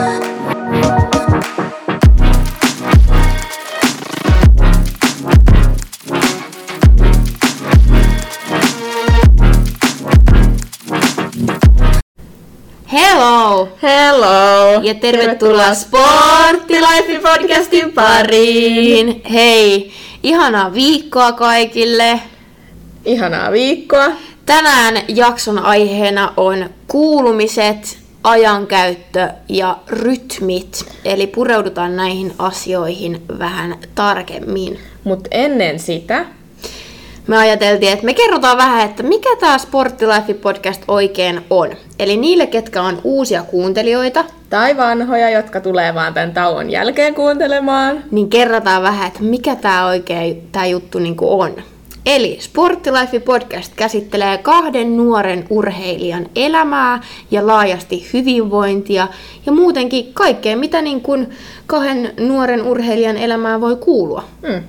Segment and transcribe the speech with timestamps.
[0.00, 0.40] Hello!
[13.82, 14.80] Hello!
[14.82, 19.22] Ja tervetuloa Sporttilife podcastin pariin!
[19.30, 19.92] Hei,
[20.22, 22.20] ihanaa viikkoa kaikille!
[23.04, 24.06] Ihanaa viikkoa!
[24.46, 30.84] Tänään jakson aiheena on kuulumiset, ajankäyttö ja rytmit.
[31.04, 34.78] Eli pureudutaan näihin asioihin vähän tarkemmin.
[35.04, 36.24] Mutta ennen sitä,
[37.26, 41.70] Me ajateltiin, että me kerrotaan vähän, että mikä tämä Sporttilife podcast oikein on.
[41.98, 48.04] Eli niille, ketkä on uusia kuuntelijoita, tai vanhoja, jotka tulee vaan tämän tauon jälkeen kuuntelemaan.
[48.10, 51.54] niin kerrotaan vähän, että mikä tämä oikein tämä juttu niinku on.
[52.06, 59.08] Eli Sporttilife podcast käsittelee kahden nuoren urheilijan elämää ja laajasti hyvinvointia
[59.46, 61.30] ja muutenkin kaikkea, mitä niin kuin
[61.66, 64.24] kahden nuoren urheilijan elämään voi kuulua.
[64.42, 64.62] Mm.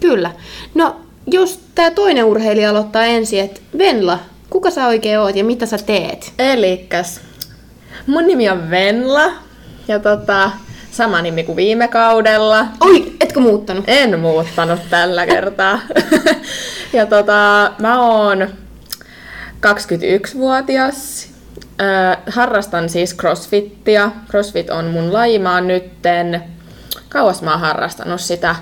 [0.00, 0.30] Kyllä.
[0.74, 4.18] No, jos tämä toinen urheilija aloittaa ensin, että Venla,
[4.50, 6.32] kuka sä oikein oot ja mitä sä teet?
[6.38, 7.20] Elikkäs,
[8.06, 9.32] mun nimi on Venla,
[9.88, 10.50] ja tota,
[10.96, 12.66] sama nimi kuin viime kaudella.
[12.80, 13.84] Oi, etkö muuttanut?
[13.86, 15.80] En muuttanut tällä kertaa.
[16.92, 18.48] ja tota, mä oon
[19.66, 21.28] 21-vuotias.
[21.80, 24.10] Ö, harrastan siis crossfittia.
[24.28, 25.38] Crossfit on mun laji.
[25.38, 26.42] Mä oon nytten,
[27.08, 28.56] kauas mä oon harrastanut sitä.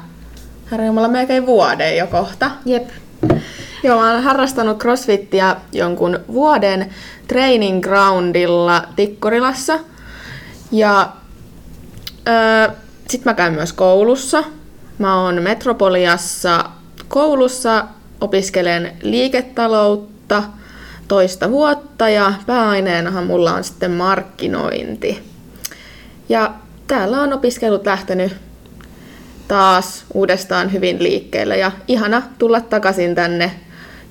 [0.71, 2.51] Herra melkein vuoden jo kohta.
[2.65, 2.89] Jep.
[3.83, 6.95] Joo, mä oon harrastanut crossfittia jonkun vuoden
[7.29, 9.79] training groundilla Tikkurilassa.
[10.73, 11.13] Ja
[12.29, 12.69] öö,
[13.09, 14.45] sit mä käyn myös koulussa.
[14.99, 16.65] Mä oon Metropoliassa
[17.09, 17.87] koulussa,
[18.21, 20.43] opiskelen liiketaloutta
[21.09, 25.23] toista vuotta ja pääaineenahan mulla on sitten markkinointi.
[26.29, 26.55] Ja
[26.87, 28.37] täällä on opiskelut lähtenyt
[29.49, 33.51] taas uudestaan hyvin liikkeelle ja ihana tulla takaisin tänne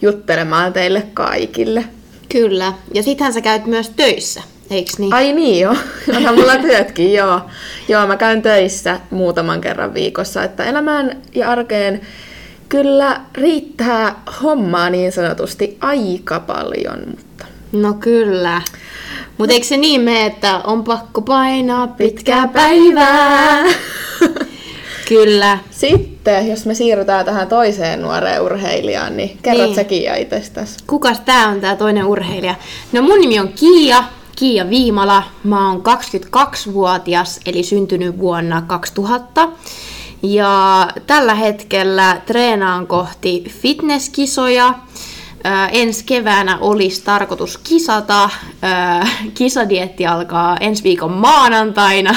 [0.01, 1.85] juttelemaan teille kaikille.
[2.29, 2.73] Kyllä.
[2.93, 4.41] Ja sittenhän sä käyt myös töissä,
[4.73, 5.13] eiks niin?
[5.13, 5.75] Ai niin joo,
[6.15, 7.41] onhan mulla työtkin, joo.
[7.87, 12.01] Joo, mä käyn töissä muutaman kerran viikossa, että elämään ja arkeen
[12.69, 18.61] kyllä riittää hommaa niin sanotusti aika paljon, mutta No kyllä.
[19.37, 23.63] Mutta eikö se niin mene, että on pakko painaa pitkää päivää?
[25.09, 25.57] kyllä.
[25.71, 29.65] Sitten, jos me siirrytään tähän toiseen nuoreen urheilijaan, niin kerrot Niin.
[29.65, 29.75] niin.
[29.75, 30.77] sä Kiia itsestäsi.
[30.87, 32.55] Kukas tää on tää toinen urheilija?
[32.91, 34.03] No mun nimi on Kiia,
[34.35, 35.23] Kiia Viimala.
[35.43, 39.49] Mä oon 22-vuotias, eli syntynyt vuonna 2000.
[40.23, 44.73] Ja tällä hetkellä treenaan kohti fitnesskisoja.
[45.43, 48.29] Ää, ensi keväänä olisi tarkoitus kisata.
[48.61, 52.15] Ää, kisadietti alkaa ensi viikon maanantaina.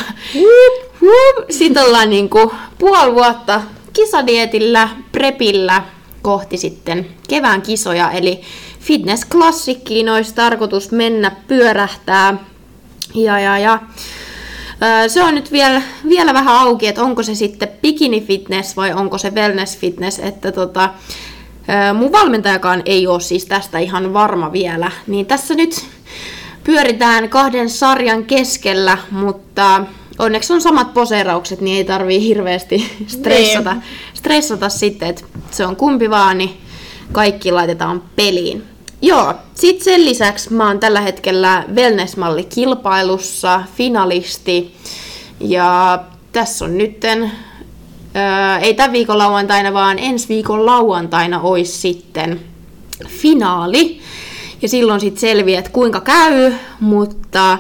[1.51, 3.63] Sitten ollaan niinku puoli vuotta
[3.93, 5.83] kisadietillä, prepillä
[6.27, 8.41] kohti sitten kevään kisoja, eli
[8.81, 12.35] fitnessklassikkiin olisi tarkoitus mennä pyörähtää.
[13.15, 13.79] Ja, ja, ja.
[15.09, 19.19] Se on nyt vielä, vielä vähän auki, että onko se sitten bikini fitness vai onko
[19.19, 20.91] se wellness fitness, että tota,
[21.95, 25.87] mun valmentajakaan ei ole siis tästä ihan varma vielä, niin tässä nyt
[26.65, 29.85] pyöritään kahden sarjan keskellä, mutta
[30.19, 33.77] onneksi on samat poseeraukset, niin ei tarvii hirveästi stressata,
[34.27, 36.57] stressata sitten, että se on kumpi vaan, niin
[37.13, 38.65] kaikki laitetaan peliin.
[39.03, 44.75] Joo, sit sen lisäksi mä oon tällä hetkellä wellness-malli kilpailussa, finalisti,
[45.41, 45.99] ja
[46.33, 47.33] tässä on nytten,
[48.15, 52.41] ää, ei tämän viikon lauantaina, vaan ensi viikon lauantaina olisi sitten
[53.07, 54.01] finaali.
[54.63, 57.59] Ja silloin sitten selviää, että kuinka käy, mutta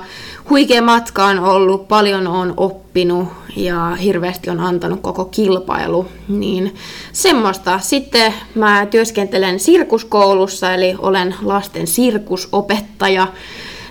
[0.50, 6.06] huikea matka on ollut, paljon on oppinut ja hirveästi on antanut koko kilpailu.
[6.28, 6.74] Niin
[7.12, 7.78] semmoista.
[7.78, 13.28] Sitten mä työskentelen sirkuskoulussa, eli olen lasten sirkusopettaja.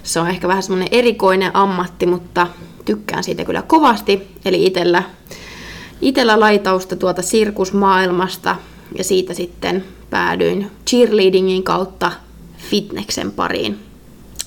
[0.04, 2.48] Se on ehkä vähän semmoinen erikoinen ammatti, mutta
[2.86, 4.28] tykkään siitä kyllä kovasti.
[4.46, 5.04] Eli itellä,
[6.02, 8.56] itellä laitausta tuota sirkusmaailmasta
[8.98, 12.12] ja siitä sitten päädyin cheerleadingin kautta
[12.58, 13.95] fitneksen pariin.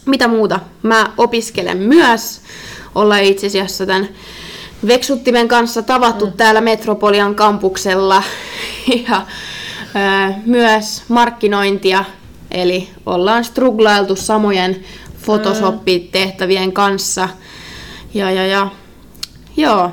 [0.08, 0.60] Mitä muuta?
[0.82, 2.40] Mä opiskelen myös.
[2.94, 4.08] Ollaan itse asiassa tämän
[4.86, 6.32] Veksuttimen kanssa tavattu mm.
[6.32, 8.22] täällä Metropolian kampuksella.
[9.08, 9.22] Ja
[9.96, 12.04] ö, myös markkinointia.
[12.50, 14.84] Eli ollaan struglailtu samojen
[15.24, 17.28] Photoshop-tehtävien kanssa.
[18.14, 18.68] Ja, ja, ja.
[19.56, 19.90] Joo,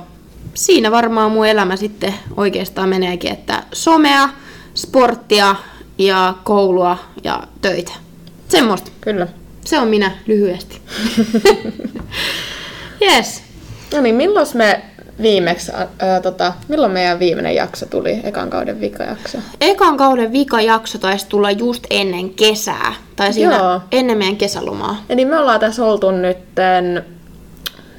[0.54, 4.30] siinä varmaan mun elämä sitten oikeastaan meneekin, että somea,
[4.74, 5.56] sporttia
[5.98, 7.92] ja koulua ja töitä.
[8.48, 8.92] Semmoista.
[9.02, 9.28] Kyllä.
[9.66, 10.82] Se on minä lyhyesti.
[13.02, 13.42] yes.
[13.94, 14.82] No niin, milloin me
[15.22, 19.38] viimeksi, ää, tota, milloin meidän viimeinen jakso tuli, ekan kauden vikajakso?
[19.62, 23.82] Ekan kauden vikajakso taisi tulla just ennen kesää, tai siinä Joo.
[23.92, 25.04] ennen meidän kesälomaa.
[25.10, 27.06] Eli me ollaan tässä oltu nytten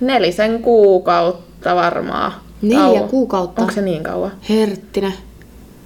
[0.00, 2.32] nelisen kuukautta varmaan.
[2.62, 3.08] Neljä Kauan.
[3.08, 3.62] kuukautta.
[3.62, 4.32] Onko se niin kauan?
[4.48, 5.14] Herttinen.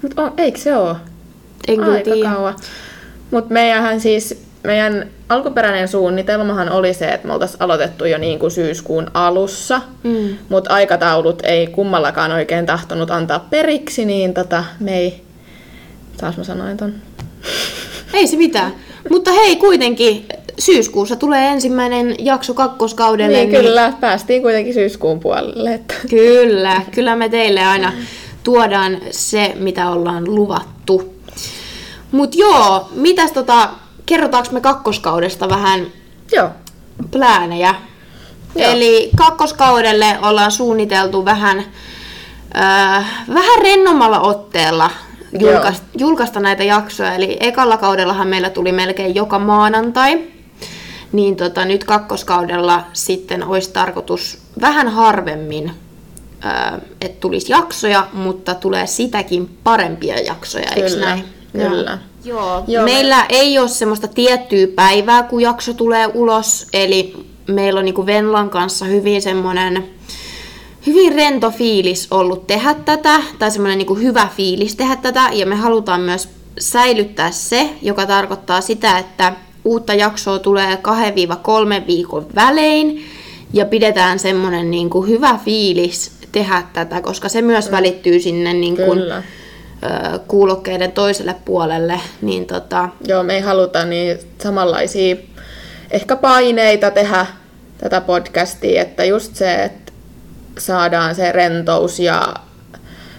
[0.02, 0.96] Mut on, eikö se ole?
[1.68, 2.30] En kyllä Aika tiedä.
[2.30, 2.54] kauan.
[3.30, 8.50] Mutta meidänhän siis, meidän alkuperäinen suunnitelmahan oli se, että me oltaisiin aloitettu jo niin kuin
[8.50, 10.36] syyskuun alussa, Mm.
[10.48, 15.22] mutta aikataulut ei kummallakaan oikein tahtonut antaa periksi, niin tota, me ei...
[16.16, 16.94] Taas mä sanoin ton.
[18.14, 18.72] Ei se mitään.
[19.10, 20.26] Mutta hei, kuitenkin
[20.58, 23.36] syyskuussa tulee ensimmäinen jakso kakkoskaudelle.
[23.36, 25.74] Niin kyllä, päästiin kuitenkin syyskuun puolelle.
[25.74, 25.94] Että...
[26.10, 27.92] Kyllä, kyllä me teille aina
[28.44, 31.14] tuodaan se, mitä ollaan luvattu.
[32.12, 33.68] Mut joo, mitäs tota,
[34.06, 35.86] kerrotaanko me kakkoskaudesta vähän
[36.32, 36.48] Joo.
[37.10, 37.74] pläänejä?
[38.54, 38.70] Joo.
[38.70, 41.64] Eli kakkoskaudelle ollaan suunniteltu vähän,
[42.56, 44.90] äh, vähän rennommalla otteella
[45.38, 47.14] julkaista, julkaista näitä jaksoja.
[47.14, 50.20] Eli ekalla kaudellahan meillä tuli melkein joka maanantai.
[51.12, 55.72] Niin tota, nyt kakkoskaudella sitten olisi tarkoitus vähän harvemmin,
[56.44, 61.39] äh, että tulisi jaksoja, mutta tulee sitäkin parempia jaksoja, eikö näin?
[61.52, 61.98] Kyllä.
[62.24, 62.64] Joo.
[62.66, 66.66] Joo, meillä ei ole semmoista tiettyä päivää, kun jakso tulee ulos.
[66.72, 69.84] Eli meillä on niinku Venlan kanssa hyvin semmoinen
[70.86, 75.54] hyvin rento fiilis ollut tehdä tätä, tai semmoinen niinku hyvä fiilis tehdä tätä, ja me
[75.54, 79.32] halutaan myös säilyttää se, joka tarkoittaa sitä, että
[79.64, 80.78] uutta jaksoa tulee
[81.82, 83.04] 2-3 viikon välein,
[83.52, 89.22] ja pidetään semmoinen niinku hyvä fiilis tehdä tätä, koska se myös välittyy sinne niinku, Kyllä.
[90.28, 95.16] Kuulokkeiden toiselle puolelle, niin tota, Joo, me ei haluta niin samanlaisia
[95.90, 97.26] ehkä paineita tehdä
[97.78, 99.92] tätä podcastia, että just se, että
[100.58, 102.34] saadaan se rentous ja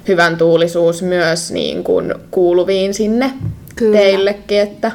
[0.08, 3.32] hyvän tuulisuus myös niin kuin kuuluviin sinne
[3.76, 3.98] Kyllä.
[3.98, 4.92] teillekin, että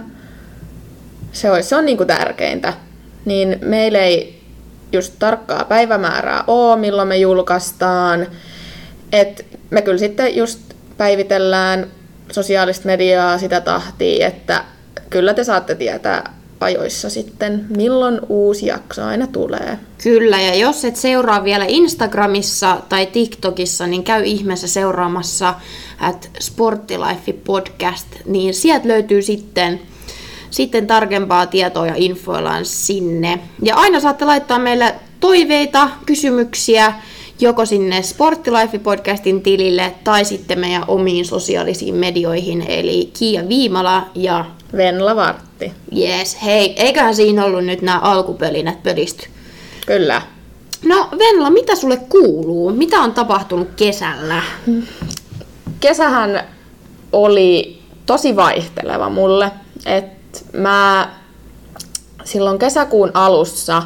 [1.33, 2.73] se, olisi, se on niin kuin tärkeintä.
[3.25, 4.43] Niin meillä ei
[4.93, 8.27] just tarkkaa päivämäärää ole, milloin me julkaistaan.
[9.13, 10.61] Et me kyllä sitten just
[10.97, 11.87] päivitellään
[12.33, 14.65] sosiaalista mediaa sitä tahtia, että
[15.11, 19.79] kyllä te saatte tietää ajoissa sitten, milloin uusi jakso aina tulee.
[20.03, 25.55] Kyllä, ja jos et seuraa vielä Instagramissa tai TikTokissa, niin käy ihmeessä seuraamassa
[26.01, 29.81] at Sporttilife Podcast, niin sieltä löytyy sitten,
[30.51, 33.39] sitten tarkempaa tietoa ja infoillaan sinne.
[33.63, 36.95] Ja aina saatte laittaa meille toiveita, kysymyksiä,
[37.41, 44.45] joko sinne Sporttilife Podcastin tilille tai sitten meidän omiin sosiaalisiin medioihin, eli Kiia Viimala ja
[44.77, 45.73] Venla Vartti.
[45.97, 49.27] Yes, hei, eiköhän siinä ollut nyt nämä alkupelinät pölisty.
[49.87, 50.23] Kyllä.
[50.85, 52.73] No Venla, mitä sulle kuuluu?
[52.73, 54.43] Mitä on tapahtunut kesällä?
[55.81, 56.45] Kesähän
[57.13, 59.51] oli tosi vaihteleva mulle.
[59.87, 60.07] Et
[60.53, 61.11] mä
[62.25, 63.83] silloin kesäkuun alussa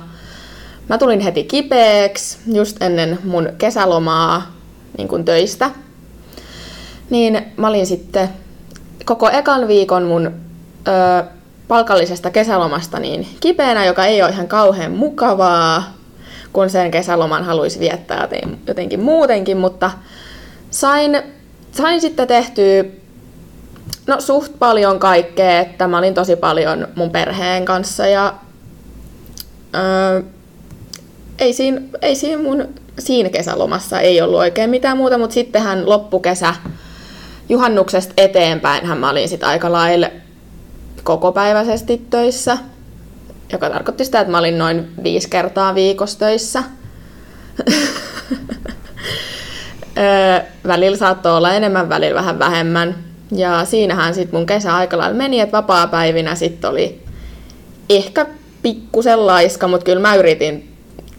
[0.90, 4.42] mä tulin heti kipeäksi just ennen mun kesälomaa
[4.98, 5.70] niin kun töistä.
[7.10, 8.28] Niin mä olin sitten
[9.04, 11.24] koko ekan viikon mun ö,
[11.68, 15.92] palkallisesta kesälomasta niin kipeänä, joka ei ole ihan kauhean mukavaa,
[16.52, 19.90] kun sen kesäloman haluaisi viettää joten- jotenkin muutenkin, mutta
[20.70, 21.22] sain,
[21.72, 22.84] sain sitten tehtyä
[24.06, 28.34] no, suht paljon kaikkea, että mä olin tosi paljon mun perheen kanssa ja
[29.74, 30.22] öö,
[31.40, 32.68] ei, siinä, ei siinä mun
[32.98, 36.54] siinä kesälomassa ei ollut oikein mitään muuta, mutta sittenhän loppukesä
[37.48, 40.08] juhannuksesta eteenpäin mä olin sit aika lailla
[41.02, 42.58] kokopäiväisesti töissä,
[43.52, 46.62] joka tarkoitti sitä, että mä olin noin viisi kertaa viikossa töissä.
[50.66, 52.94] Välillä saattoi olla enemmän, välillä vähän vähemmän.
[53.32, 57.02] Ja siinähän sitten mun kesä aika lailla meni, että vapaa-päivinä sitten oli
[57.90, 58.26] ehkä
[58.62, 60.69] pikkusen laiska, mutta kyllä mä yritin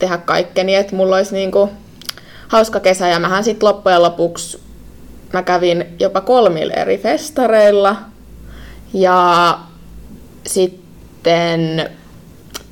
[0.01, 1.69] tehdä kaikkeni, että mulla olisi niinku
[2.47, 3.07] hauska kesä.
[3.07, 4.59] Ja mähän sitten loppujen lopuksi
[5.33, 7.95] mä kävin jopa kolmilla eri festareilla.
[8.93, 9.59] Ja
[10.47, 11.89] sitten,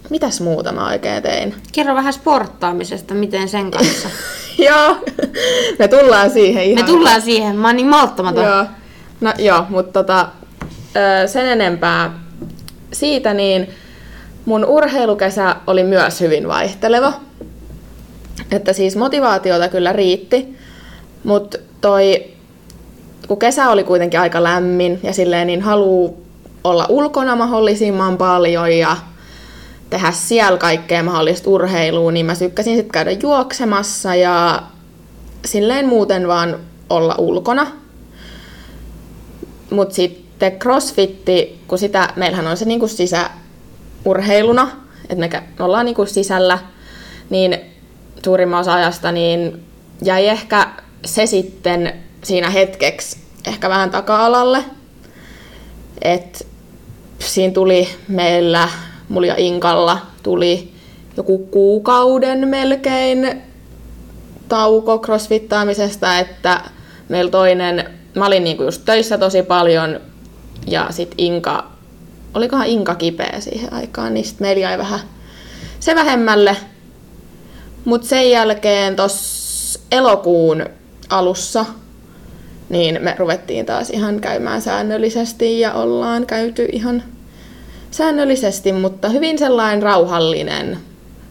[0.10, 1.56] mitäs muuta mä oikein tein?
[1.72, 4.10] Kerro vähän sporttaamisesta, miten sen kanssa.
[4.68, 4.96] Joo,
[5.80, 6.86] me tullaan siihen ihan.
[6.86, 8.44] Me tullaan siihen, mä oon niin malttamaton.
[8.44, 8.66] Joo,
[9.22, 10.28] no joo, mutta tota,
[11.28, 12.20] sen enempää
[12.94, 13.70] siitä, niin
[14.46, 17.14] mun urheilukesä oli myös hyvin vaihteleva.
[18.52, 20.58] Että siis motivaatiota kyllä riitti,
[21.24, 22.26] mutta toi,
[23.28, 26.26] kun kesä oli kuitenkin aika lämmin ja silleen niin haluu
[26.64, 28.98] olla ulkona mahdollisimman paljon ja
[29.90, 34.64] tehdä siellä kaikkea mahdollista urheilua, niin mä tykkäsin sitten käydä juoksemassa ja
[35.46, 37.68] silleen muuten vaan olla ulkona.
[39.72, 42.88] Mutta sitten crossfitti, kun sitä, meillähän on se niinku
[44.10, 44.68] sisäurheiluna,
[45.10, 46.60] että me, ollaan niinku sisällä,
[47.30, 47.58] niin
[48.24, 49.64] suurimman osa ajasta niin
[50.04, 50.68] jäi ehkä
[51.06, 54.64] se sitten siinä hetkeksi ehkä vähän taka-alalle.
[56.02, 56.48] Et
[57.20, 58.70] siinä tuli meillä,
[59.10, 60.74] mulla ja Inkalla, tuli
[61.18, 63.42] joku kuukauden melkein
[64.48, 66.62] tauko crossfittaamisesta, että
[67.10, 70.00] meillä toinen, mä olin niinku just töissä tosi paljon
[70.68, 71.79] ja sit Inka,
[72.34, 75.00] olikohan Inka kipeä siihen aikaan, niin sit meillä jäi vähän
[75.80, 76.58] se vähemmälle.
[77.86, 80.66] Mutta sen jälkeen tuossa elokuun
[81.10, 81.66] alussa
[82.70, 87.04] niin me ruvettiin taas ihan käymään säännöllisesti ja ollaan käyty ihan
[87.92, 90.78] säännöllisesti, mutta hyvin sellainen rauhallinen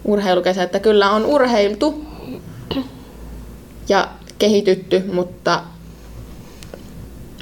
[0.04, 2.04] urheilukesä, että kyllä on urheiltu
[3.88, 5.62] ja kehitytty, mutta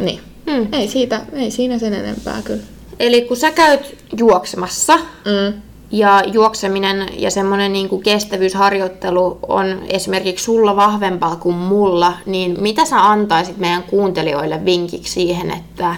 [0.00, 0.68] niin, mm.
[0.72, 2.62] ei, siitä, ei siinä sen enempää kyllä.
[2.98, 10.44] Eli kun sä käyt juoksemassa, mm ja juokseminen ja semmoinen niin kuin kestävyysharjoittelu on esimerkiksi
[10.44, 15.96] sulla vahvempaa kuin mulla, niin mitä sä antaisit meidän kuuntelijoille vinkiksi siihen, että,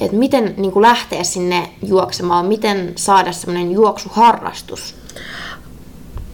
[0.00, 4.94] että miten niin kuin lähteä sinne juoksemaan, miten saada semmoinen juoksuharrastus?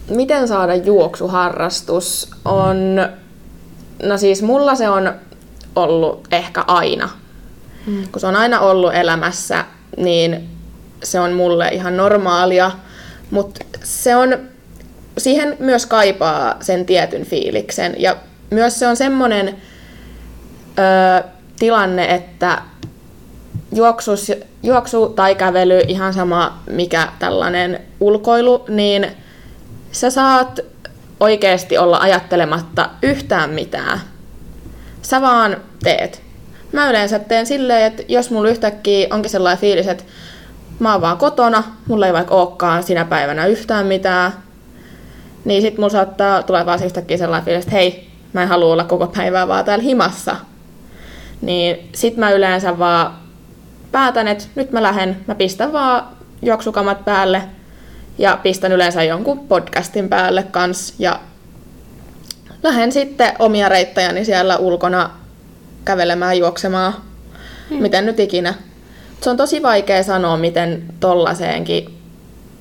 [0.09, 2.77] Miten saada juoksuharrastus on,
[4.03, 5.13] no siis mulla se on
[5.75, 7.09] ollut ehkä aina.
[7.85, 8.07] Hmm.
[8.11, 9.65] Kun se on aina ollut elämässä,
[9.97, 10.49] niin
[11.03, 12.71] se on mulle ihan normaalia,
[13.31, 14.37] mutta se on,
[15.17, 17.95] siihen myös kaipaa sen tietyn fiiliksen.
[17.97, 18.15] Ja
[18.49, 19.57] myös se on semmoinen
[20.79, 21.23] ö,
[21.59, 22.61] tilanne, että
[23.75, 24.31] juoksus,
[24.63, 29.07] juoksu tai kävely, ihan sama mikä tällainen ulkoilu, niin
[29.91, 30.59] sä saat
[31.19, 34.01] oikeasti olla ajattelematta yhtään mitään.
[35.01, 36.28] Sä vaan teet.
[36.71, 40.03] Mä yleensä teen silleen, että jos mulla yhtäkkiä onkin sellainen fiilis, että
[40.79, 44.31] mä oon vaan kotona, mulla ei vaikka olekaan sinä päivänä yhtään mitään,
[45.45, 48.83] niin sit mulla saattaa tulla vaan yhtäkkiä sellainen fiilis, että hei, mä en halua olla
[48.83, 50.35] koko päivää vaan täällä himassa.
[51.41, 53.13] Niin sit mä yleensä vaan
[53.91, 56.07] päätän, että nyt mä lähden, mä pistän vaan
[56.41, 57.41] juoksukamat päälle
[58.17, 61.19] ja pistän yleensä jonkun podcastin päälle kans ja
[62.63, 65.09] lähden sitten omia reittäjäni siellä ulkona
[65.89, 66.93] kävelemään, juoksemaan,
[67.69, 67.81] hmm.
[67.81, 68.53] miten nyt ikinä
[69.21, 71.99] se on tosi vaikea sanoa, miten tollaseenkin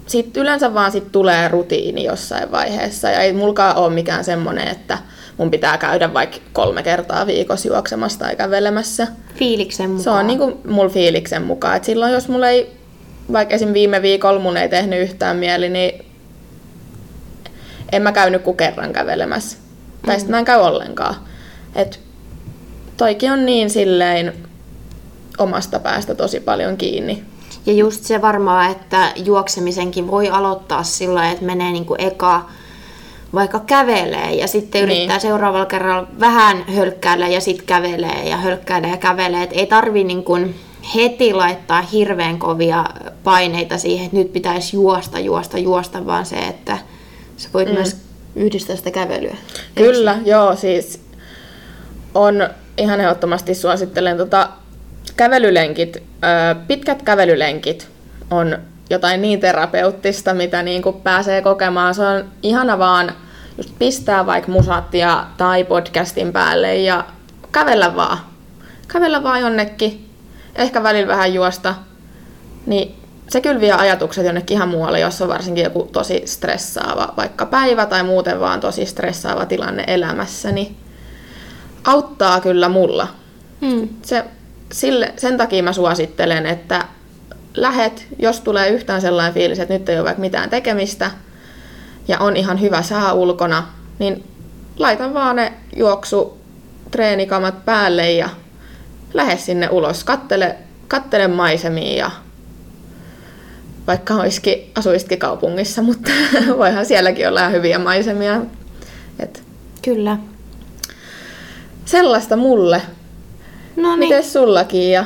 [0.07, 3.11] sitten yleensä vaan sit tulee rutiini jossain vaiheessa.
[3.11, 4.99] Ja ei mulkaan ole mikään semmoinen, että
[5.37, 9.07] mun pitää käydä vaikka kolme kertaa viikossa juoksemassa tai kävelemässä.
[9.35, 10.05] Fiiliksen mukaan.
[10.05, 11.77] Se on niinku mulla fiiliksen mukaan.
[11.77, 12.77] Et silloin jos mulla ei,
[13.33, 13.73] vaikka esim.
[13.73, 16.05] viime viikolla mun ei tehnyt yhtään mieli, niin
[17.93, 19.57] en mä käynyt kuin kerran kävelemässä.
[19.57, 20.07] Mm.
[20.07, 21.15] Tai sitten mä en käy ollenkaan.
[21.75, 22.01] Et
[22.99, 24.33] toikin on niin silleen
[25.39, 27.25] omasta päästä tosi paljon kiinni.
[27.67, 32.49] Ja just se varmaan, että juoksemisenkin voi aloittaa sillä että menee niin kuin eka
[33.35, 34.97] vaikka kävelee ja sitten niin.
[34.97, 39.43] yrittää seuraavalla kerralla vähän hölkkäillä ja sitten kävelee ja hölkkäilee ja kävelee.
[39.43, 40.55] Et ei tarvi niin kuin
[40.95, 42.85] heti laittaa hirveän kovia
[43.25, 46.79] paineita siihen, että nyt pitäisi juosta, juosta, juosta, vaan se, että
[47.37, 47.75] sä voit mm.
[47.75, 47.97] myös
[48.37, 49.37] yhdistää sitä kävelyä.
[49.75, 50.31] Kyllä, Eikö?
[50.31, 51.01] joo, siis
[52.15, 52.49] on
[52.79, 54.49] ihan ehdottomasti suosittelen tota
[55.17, 56.03] kävelylenkit,
[56.67, 57.89] pitkät kävelylenkit
[58.31, 58.59] on
[58.91, 61.95] jotain niin terapeuttista, mitä niin kuin pääsee kokemaan.
[61.95, 63.13] Se on ihana vaan
[63.57, 67.05] just pistää vaikka musattia tai podcastin päälle ja
[67.53, 68.19] kävellä vaan.
[68.89, 70.09] Kävellä vaan jonnekin,
[70.57, 71.75] ehkä välillä vähän juosta.
[72.67, 72.95] Niin
[73.29, 77.87] se kyllä vie ajatukset jonnekin ihan muualle, jos on varsinkin joku tosi stressaava vaikka päivä
[77.87, 80.77] tai muuten vaan tosi stressaava tilanne elämässä, niin
[81.85, 83.09] auttaa kyllä mulla.
[83.61, 83.89] Hmm.
[84.03, 84.25] Se
[84.73, 86.85] sille, sen takia mä suosittelen, että
[87.55, 91.11] lähet, jos tulee yhtään sellainen fiilis, että nyt ei ole vaikka mitään tekemistä
[92.09, 93.67] ja on ihan hyvä sää ulkona,
[93.99, 94.25] niin
[94.79, 96.39] laita vaan ne juoksu
[96.91, 98.29] treenikamat päälle ja
[99.15, 100.57] lähde sinne ulos, kattele,
[100.89, 102.11] kattele maisemia ja
[103.87, 106.11] vaikka olisikin, asuisitkin kaupungissa, mutta
[106.59, 108.41] voihan sielläkin olla hyviä maisemia.
[109.19, 109.43] Et
[109.83, 110.19] Kyllä.
[111.89, 112.83] Sellaista mulle.
[113.77, 113.99] No niin.
[113.99, 114.91] Miten sullakin?
[114.91, 115.05] Ja...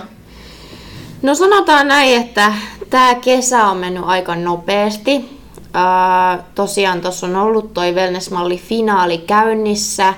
[1.22, 2.52] No sanotaan näin, että
[2.90, 5.40] tämä kesä on mennyt aika nopeasti.
[5.74, 10.14] Ää, tosiaan tuossa on ollut toi Wellness-malli finaali käynnissä,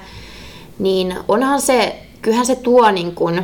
[0.78, 3.42] niin onhan se, kyllähän se tuo niin kun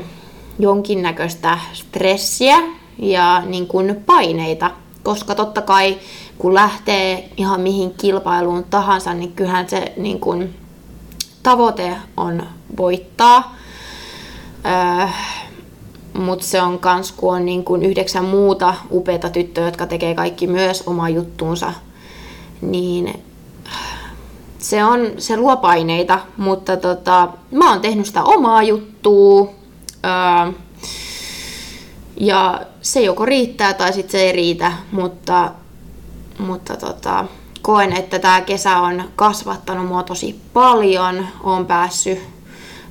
[0.59, 2.57] jonkinnäköistä stressiä
[2.99, 4.71] ja niin kun paineita
[5.03, 5.99] koska totta kai
[6.39, 10.55] kun lähtee ihan mihin kilpailuun tahansa, niin kyllähän se niin kuin,
[11.43, 12.43] tavoite on
[12.77, 13.57] voittaa.
[14.67, 15.07] Öö,
[16.13, 20.47] mutta se on kans, kun on niin kuin yhdeksän muuta upeita tyttöä, jotka tekee kaikki
[20.47, 21.73] myös omaa juttuunsa,
[22.61, 23.23] niin
[24.59, 29.51] se, on, se luo paineita, mutta tota, mä oon tehnyt sitä omaa juttua.
[30.05, 30.53] Öö,
[32.21, 35.53] ja se joko riittää tai sitten se ei riitä, mutta,
[36.39, 37.25] mutta tota,
[37.63, 41.27] koen, että tämä kesä on kasvattanut mua tosi paljon.
[41.43, 42.19] Olen päässyt,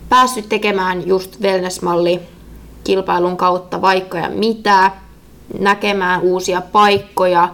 [0.10, 2.20] päässyt tekemään just wellness-malli
[2.84, 4.92] kilpailun kautta vaikka ja mitä,
[5.60, 7.50] näkemään uusia paikkoja,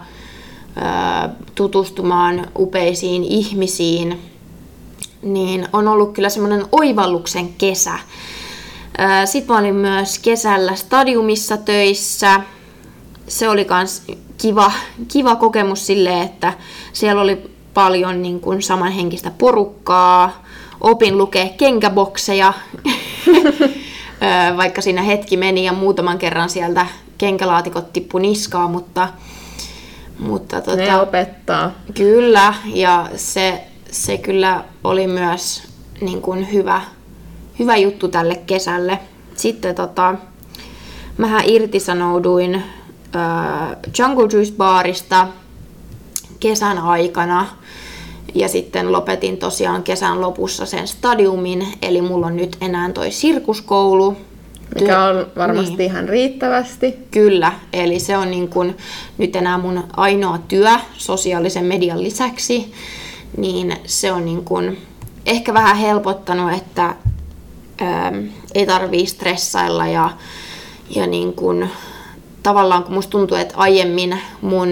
[1.54, 4.22] tutustumaan upeisiin ihmisiin,
[5.22, 7.98] niin on ollut kyllä semmoinen oivalluksen kesä.
[9.24, 12.40] Sitten mä olin myös kesällä stadiumissa töissä.
[13.28, 14.02] Se oli myös
[14.38, 14.72] kiva,
[15.08, 16.52] kiva kokemus sille, että
[16.92, 20.44] siellä oli paljon niin kuin samanhenkistä porukkaa.
[20.80, 22.52] Opin lukea kenkäbokseja,
[24.56, 26.86] vaikka siinä hetki meni ja muutaman kerran sieltä
[27.18, 29.08] kenkälaatikot tippu niskaa, mutta,
[30.18, 31.70] mutta tota, ne opettaa.
[31.94, 35.62] Kyllä, ja se, se kyllä oli myös
[36.00, 36.80] niin kuin hyvä,
[37.58, 38.98] hyvä juttu tälle kesälle.
[39.34, 40.14] Sitten tota,
[41.18, 42.62] mähän irtisanouduin
[43.98, 45.28] Jungle Juice Barista
[46.40, 47.46] kesän aikana
[48.34, 54.16] ja sitten lopetin tosiaan kesän lopussa sen stadiumin, eli mulla on nyt enää toi sirkuskoulu.
[54.80, 55.90] Mikä on varmasti niin.
[55.90, 56.94] ihan riittävästi.
[57.10, 58.76] Kyllä, eli se on niin kun
[59.18, 62.72] nyt enää mun ainoa työ sosiaalisen median lisäksi,
[63.36, 64.76] niin se on niin kun
[65.26, 66.94] ehkä vähän helpottanut, että
[67.80, 68.12] ää,
[68.54, 70.10] ei tarvii stressailla ja,
[70.90, 71.68] ja niin kun
[72.46, 74.68] tavallaan kun musta tuntuu, että aiemmin mun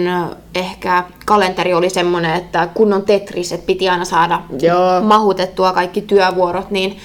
[0.54, 5.00] ehkä kalenteri oli semmoinen, että kun on Tetris, että piti aina saada Joo.
[5.00, 6.98] mahutettua kaikki työvuorot, niin,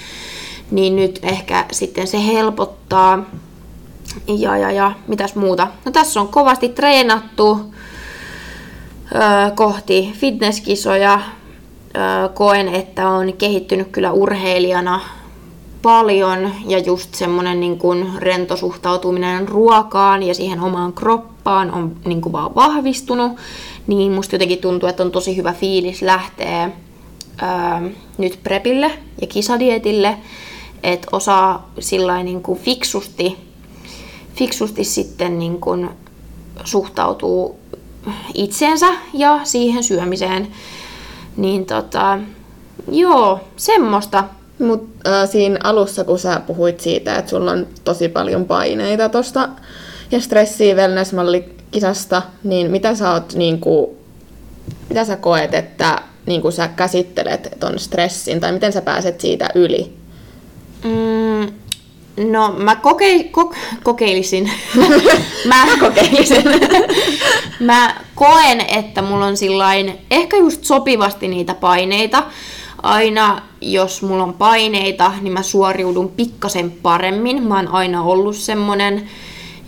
[0.71, 3.25] niin nyt ehkä sitten se helpottaa.
[4.27, 5.67] Ja, ja, ja mitäs muuta?
[5.85, 7.74] No tässä on kovasti treenattu
[9.15, 9.22] öö,
[9.55, 11.22] kohti fitnesskisoja.
[11.98, 15.01] Öö, koen, että on kehittynyt kyllä urheilijana
[15.81, 22.22] paljon ja just semmoinen niin kuin rento suhtautuminen ruokaan ja siihen omaan kroppaan on niin
[22.22, 23.31] kuin vaan vahvistunut,
[23.87, 26.72] niin musta jotenkin tuntuu, että on tosi hyvä fiilis lähteä
[27.37, 27.81] ää,
[28.18, 30.18] nyt prepille ja kisadietille,
[30.83, 33.37] että osaa sillä niin kuin fiksusti,
[34.35, 35.89] fiksusti sitten niin kuin
[36.63, 37.59] suhtautuu
[38.33, 40.48] itseensä ja siihen syömiseen.
[41.37, 42.20] Niin tota,
[42.92, 44.24] joo, semmoista
[44.59, 49.50] mutta äh, siinä alussa, kun sä puhuit siitä, että sulla on tosi paljon paineita tosta
[50.11, 51.13] ja stressiä wellness
[51.72, 53.89] kisasta, niin mitä sä oot niin kuin,
[54.89, 59.50] mitä sä koet, että niin kuin sä käsittelet ton stressin, tai miten sä pääset siitä
[59.55, 59.93] yli?
[60.83, 61.53] Mm,
[62.31, 64.51] no, mä koke, ko, kokeilisin.
[65.50, 66.43] mä kokeilisin.
[67.59, 72.24] mä koen, että mulla on sillain ehkä just sopivasti niitä paineita,
[72.83, 77.44] aina jos mulla on paineita, niin mä suoriudun pikkasen paremmin.
[77.44, 79.09] Mä oon aina ollut semmonen.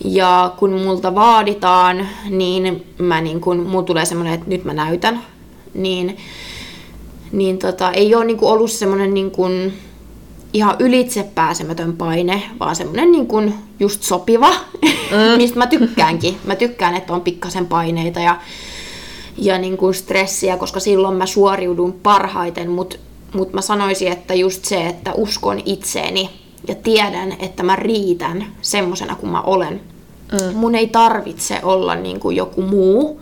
[0.06, 5.22] Ja kun multa vaaditaan, niin mä niin kun, mulla tulee semmonen, että nyt mä näytän.
[5.74, 6.18] Niin,
[7.32, 9.72] niin tota, ei ole niin ollut semmonen niin kun,
[10.54, 14.50] ihan ylitse pääsemätön paine, vaan semmonen niin kun, just sopiva,
[14.82, 15.38] mm.
[15.38, 16.38] mistä mä tykkäänkin.
[16.44, 18.40] Mä tykkään, että on pikkasen paineita ja
[19.38, 22.98] ja niin kuin stressiä, koska silloin mä suoriudun parhaiten, mutta
[23.34, 26.30] mut mä sanoisin, että just se, että uskon itseeni
[26.68, 29.82] ja tiedän, että mä riitän semmosena kuin mä olen.
[30.32, 30.56] Mm.
[30.56, 33.22] Mun ei tarvitse olla niin kuin joku muu.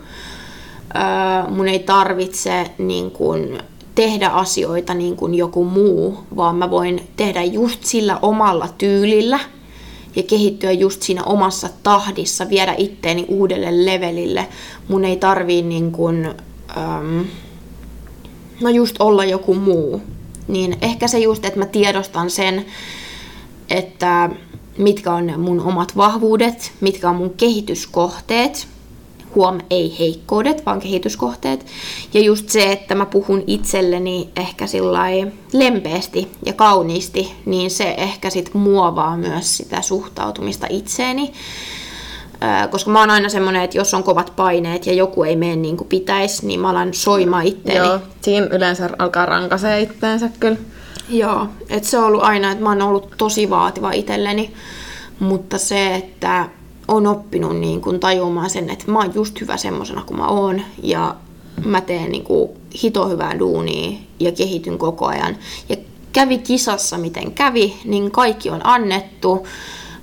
[0.96, 3.58] Öö, mun ei tarvitse niin kuin
[3.94, 9.40] tehdä asioita niin kuin joku muu, vaan mä voin tehdä just sillä omalla tyylillä–
[10.16, 14.48] ja kehittyä just siinä omassa tahdissa, viedä itteeni uudelle levelille.
[14.88, 16.26] Mun ei tarvii niin kuin,
[16.76, 17.24] äm,
[18.60, 20.02] no just olla joku muu.
[20.48, 22.66] Niin ehkä se just, että mä tiedostan sen,
[23.70, 24.30] että
[24.78, 28.68] mitkä on mun omat vahvuudet, mitkä on mun kehityskohteet,
[29.34, 31.66] huom, ei heikkoudet, vaan kehityskohteet.
[32.14, 34.64] Ja just se, että mä puhun itselleni ehkä
[35.52, 41.32] lempeästi ja kauniisti, niin se ehkä sit muovaa myös sitä suhtautumista itseeni.
[42.70, 45.76] Koska mä oon aina semmonen, että jos on kovat paineet ja joku ei mene niin
[45.76, 47.86] kuin pitäisi, niin mä alan soimaan itteeni.
[47.86, 50.56] Joo, siinä yleensä alkaa rankasee itteensä kyllä.
[51.08, 54.54] Joo, että se on ollut aina, että mä oon ollut tosi vaativa itselleni.
[55.18, 56.48] Mutta se, että
[56.90, 60.62] on oppinut niin kuin tajuamaan sen, että mä oon just hyvä semmosena kuin mä oon
[60.82, 61.14] ja
[61.64, 62.50] mä teen niin kuin
[62.82, 65.36] hito hyvää duunia ja kehityn koko ajan.
[65.68, 65.76] Ja
[66.12, 69.46] kävi kisassa miten kävi, niin kaikki on annettu.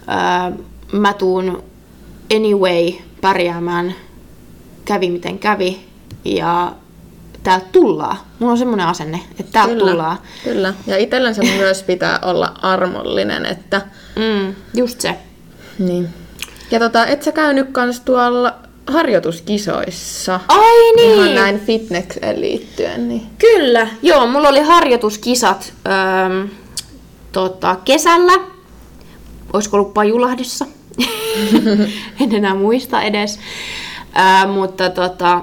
[0.10, 1.64] Öö, mä tuun
[2.36, 3.96] anyway pärjäämään,
[4.86, 5.80] kävi miten kävi
[6.26, 6.76] ja
[7.44, 8.18] täältä tullaan.
[8.40, 10.18] Mulla on semmoinen asenne, että täältä Kyllä, tullaan.
[10.44, 10.74] kyllä.
[10.88, 13.82] Ja itsellensä myös pitää olla armollinen, että...
[14.16, 15.16] Mm, just se.
[15.80, 16.10] Niin.
[16.72, 18.54] Ja tota, et sä käynyt kans tuolla
[18.88, 20.40] harjoituskisoissa?
[20.48, 21.14] Ai niin!
[21.14, 23.22] Ihan näin fitnekseen liittyen, niin...
[23.38, 26.48] Kyllä, joo, mulla oli harjoituskisat öö,
[27.32, 28.34] tota, kesällä.
[29.54, 30.66] Olisiko ollut Pajulahdessa?
[32.22, 33.40] en enää muista edes.
[34.18, 35.42] Öö, mutta tota,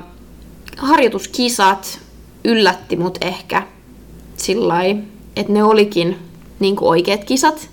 [0.76, 1.98] harjoituskisat
[2.44, 3.62] yllätti mut ehkä
[4.37, 4.74] sillä
[5.37, 6.18] että ne olikin
[6.60, 7.68] niin oikeat kisat.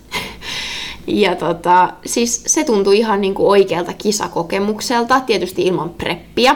[1.07, 6.55] Ja tota, siis se tuntui ihan niin kuin oikealta kisakokemukselta, tietysti ilman preppiä.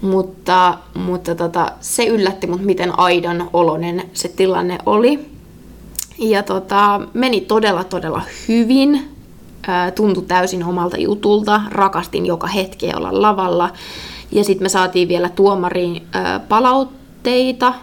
[0.00, 5.18] Mutta, mutta tota, se yllätti mut, miten aidan olonen se tilanne oli.
[6.18, 9.08] Ja tota, meni todella todella hyvin.
[9.94, 11.60] Tuntui täysin omalta jutulta.
[11.70, 13.70] Rakastin joka hetki olla lavalla.
[14.32, 16.06] Ja sitten me saatiin vielä tuomariin
[16.48, 17.74] palautteita,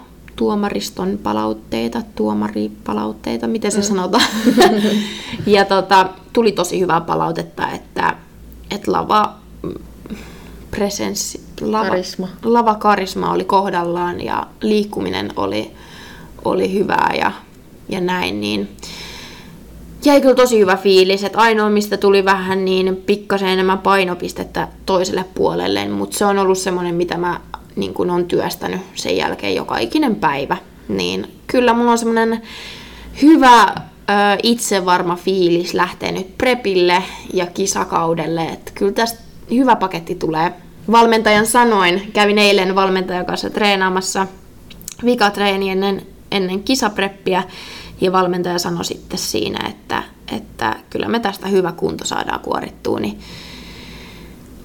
[0.41, 3.83] tuomariston palautteita, tuomaripalautteita, miten se mm.
[3.83, 4.23] sanotaan.
[5.45, 8.15] ja tota, tuli tosi hyvää palautetta, että,
[8.71, 9.33] että lava
[10.71, 12.27] presenssi, lava, Karisma.
[12.43, 15.71] lava karisma oli kohdallaan ja liikkuminen oli,
[16.45, 17.31] oli hyvää ja,
[17.89, 18.69] ja näin, niin
[20.05, 25.25] jäi kyllä tosi hyvä fiilis, että ainoa mistä tuli vähän niin pikkasen enemmän painopistettä toiselle
[25.35, 27.39] puolelle, mutta se on ollut semmoinen, mitä mä
[27.75, 30.57] niin kun on työstänyt sen jälkeen joka ikinen päivä.
[30.87, 32.41] Niin kyllä mulla on semmoinen
[33.21, 33.75] hyvä
[34.43, 37.03] itsevarma fiilis lähteä nyt prepille
[37.33, 39.19] ja kisakaudelle, että kyllä tästä
[39.51, 40.53] hyvä paketti tulee.
[40.91, 44.27] Valmentajan sanoin, kävin eilen valmentajan kanssa treenaamassa
[45.05, 47.43] vikatreeni ennen, ennen kisapreppiä
[48.01, 50.03] ja valmentaja sanoi sitten siinä, että,
[50.35, 53.19] että kyllä me tästä hyvä kunto saadaan kuorittua, niin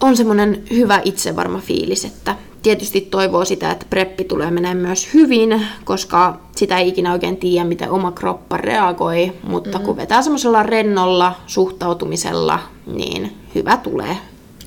[0.01, 5.66] on semmoinen hyvä itsevarma fiilis, että tietysti toivoo sitä, että preppi tulee menemään myös hyvin,
[5.85, 9.85] koska sitä ei ikinä oikein tiedä, miten oma kroppa reagoi, mutta mm-hmm.
[9.87, 14.16] kun vetää semmoisella rennolla suhtautumisella, niin hyvä tulee.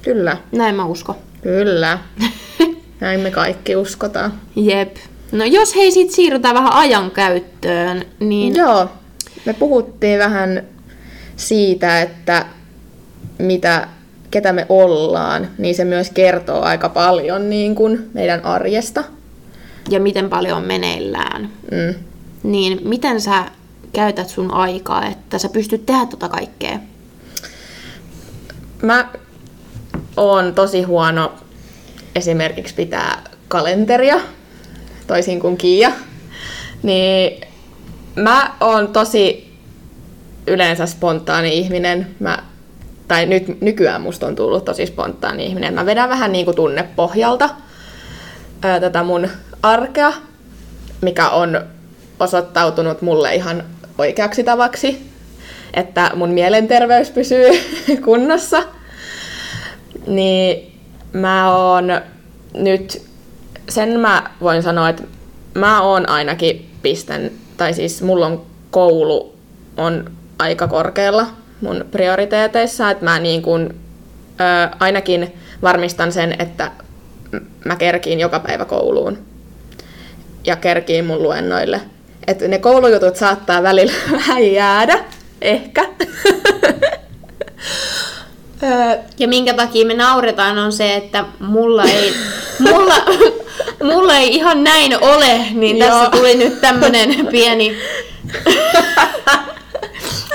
[0.02, 0.38] Kyllä.
[0.52, 1.15] Näin mä uskon.
[1.41, 1.99] Kyllä.
[2.99, 4.34] Näin me kaikki uskotaan.
[4.56, 4.95] Jep.
[5.32, 8.56] No jos hei sit siirrytään vähän ajan käyttöön, niin...
[8.56, 8.88] Joo,
[9.45, 10.63] me puhuttiin vähän
[11.36, 12.45] siitä, että
[13.38, 13.88] mitä,
[14.32, 19.04] ketä me ollaan, niin se myös kertoo aika paljon niin kuin meidän arjesta.
[19.89, 21.50] Ja miten paljon on meneillään.
[21.72, 21.96] Mm.
[22.44, 23.46] Niin miten sä
[23.94, 26.80] käytät sun aikaa, että sä pystyt tehdä tota kaikkea?
[28.82, 29.10] Mä
[30.18, 31.34] oon tosi huono
[32.15, 34.20] esimerkiksi pitää kalenteria,
[35.08, 35.92] toisin kuin Kiia.
[36.84, 37.42] Niin
[38.15, 39.54] mä oon tosi
[40.48, 42.08] yleensä spontaani ihminen.
[42.20, 42.44] Mä,
[43.10, 45.74] tai nyt, nykyään musta on tullut tosi spontaani ihminen.
[45.74, 47.50] Mä vedän vähän niin kuin tunnepohjalta
[48.62, 49.30] ää, tätä mun
[49.63, 50.13] arkea,
[51.02, 51.62] mikä on
[52.19, 53.63] osoittautunut mulle ihan
[53.98, 55.12] oikeaksi tavaksi,
[55.74, 57.50] että mun mielenterveys pysyy
[58.06, 58.63] kunnossa.
[60.08, 60.76] Niin
[61.13, 62.02] mä oon
[62.54, 63.02] nyt,
[63.69, 65.04] sen mä voin sanoa, että
[65.54, 69.36] mä oon ainakin pistän, tai siis mulla on koulu
[69.78, 71.28] on aika korkealla
[71.62, 73.69] mun prioriteeteissa, että mä niin kuin,
[74.41, 76.72] ö, ainakin varmistan sen, että
[77.65, 79.17] mä kerkiin joka päivä kouluun
[80.45, 81.82] ja kerkiin mun luennoille.
[82.28, 85.00] Että ne koulujutut saattaa välillä vähän jäädä,
[85.41, 85.86] ehkä.
[89.19, 92.13] Ja minkä takia me nauretaan on se, että mulla ei,
[92.69, 92.95] mulla,
[93.84, 95.89] mulla ei ihan näin ole, niin joo.
[95.89, 97.78] tässä tuli nyt tämmönen pieni...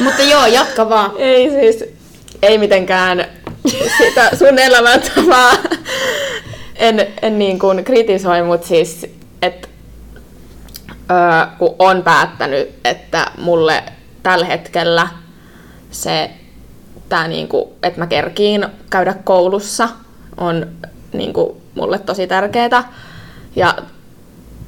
[0.01, 1.13] Mutta joo, jatka vaan.
[1.19, 1.85] Ei siis,
[2.43, 3.25] ei mitenkään
[3.99, 5.53] sitä sun elämäntapaa
[6.77, 9.07] en, en niin kuin kritisoi, mutta siis,
[9.43, 9.69] että
[11.59, 13.85] kun on päättänyt, että mulle
[14.23, 15.09] tällä hetkellä
[15.91, 16.31] se
[17.09, 19.89] tää niinku, että mä kerkiin käydä koulussa
[20.37, 20.67] on
[21.13, 22.93] niinku mulle tosi tärkeää.
[23.57, 23.75] Ja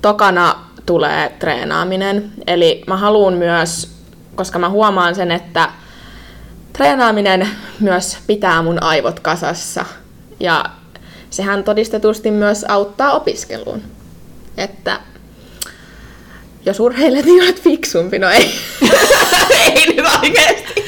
[0.02, 0.54] tokana
[0.86, 2.32] tulee treenaaminen.
[2.46, 3.95] Eli mä haluan myös,
[4.36, 5.68] koska mä huomaan sen, että
[6.72, 7.48] treenaaminen
[7.80, 9.84] myös pitää mun aivot kasassa.
[10.40, 10.64] Ja
[11.30, 13.82] sehän todistetusti myös auttaa opiskeluun.
[14.56, 15.00] Että
[16.66, 18.18] jos urheilet, niin olet fiksumpi.
[18.18, 18.54] No ei,
[19.60, 20.84] ei nyt oikeesti.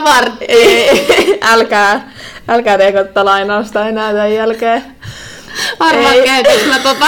[0.00, 0.44] Martti.
[0.48, 2.12] Ei, älkää,
[2.48, 4.84] älkää teekö tätä lainausta enää tämän jälkeen.
[5.78, 6.24] Harmaan Ei.
[6.24, 7.06] käytäks mä tota.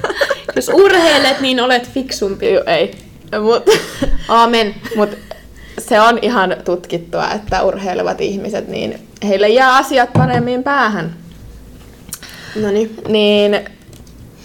[0.56, 2.54] Jos urheilet, niin olet fiksumpi.
[2.54, 3.05] Ju, ei.
[3.42, 3.64] Mut,
[4.28, 4.74] Aamen.
[4.96, 5.10] mut
[5.78, 11.14] se on ihan tutkittua, että urheilevat ihmiset, niin heille jää asiat paremmin päähän.
[12.60, 12.96] No niin.
[13.08, 13.60] Niin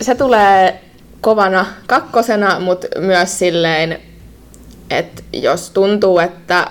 [0.01, 0.81] se tulee
[1.21, 3.99] kovana kakkosena, mutta myös silleen,
[4.89, 6.67] että jos tuntuu, että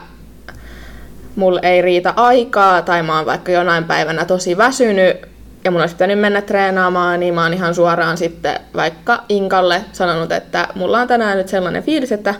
[1.36, 5.29] mulla ei riitä aikaa tai mä oon vaikka jonain päivänä tosi väsynyt
[5.64, 10.32] ja mun olisi pitänyt mennä treenaamaan, niin mä oon ihan suoraan sitten vaikka Inkalle sanonut,
[10.32, 12.34] että mulla on tänään nyt sellainen fiilis, että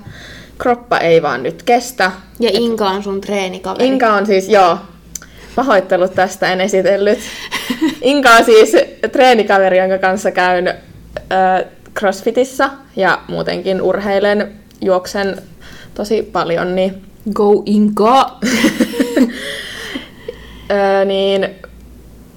[0.59, 2.13] kroppa ei vaan nyt kestä.
[2.41, 3.87] Ja Inka on sun treenikaveri.
[3.87, 4.79] Inka on siis, joo,
[5.57, 7.19] pahoittelut tästä, en esitellyt.
[8.03, 8.77] Inka on siis
[9.13, 10.77] treenikaveri, jonka kanssa käyn äh,
[11.95, 15.43] crossfitissa ja muutenkin urheilen, juoksen
[15.95, 17.03] tosi paljon, niin,
[17.33, 18.21] Go Inka!
[20.71, 21.49] äh, niin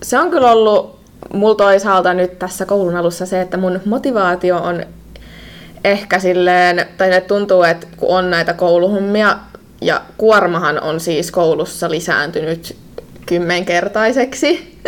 [0.03, 0.99] se on kyllä ollut
[1.33, 4.83] mulla toisaalta nyt tässä koulun alussa se, että mun motivaatio on
[5.83, 9.37] ehkä silleen, tai se tuntuu, että kun on näitä kouluhommia,
[9.81, 12.77] ja kuormahan on siis koulussa lisääntynyt
[13.25, 14.79] kymmenkertaiseksi,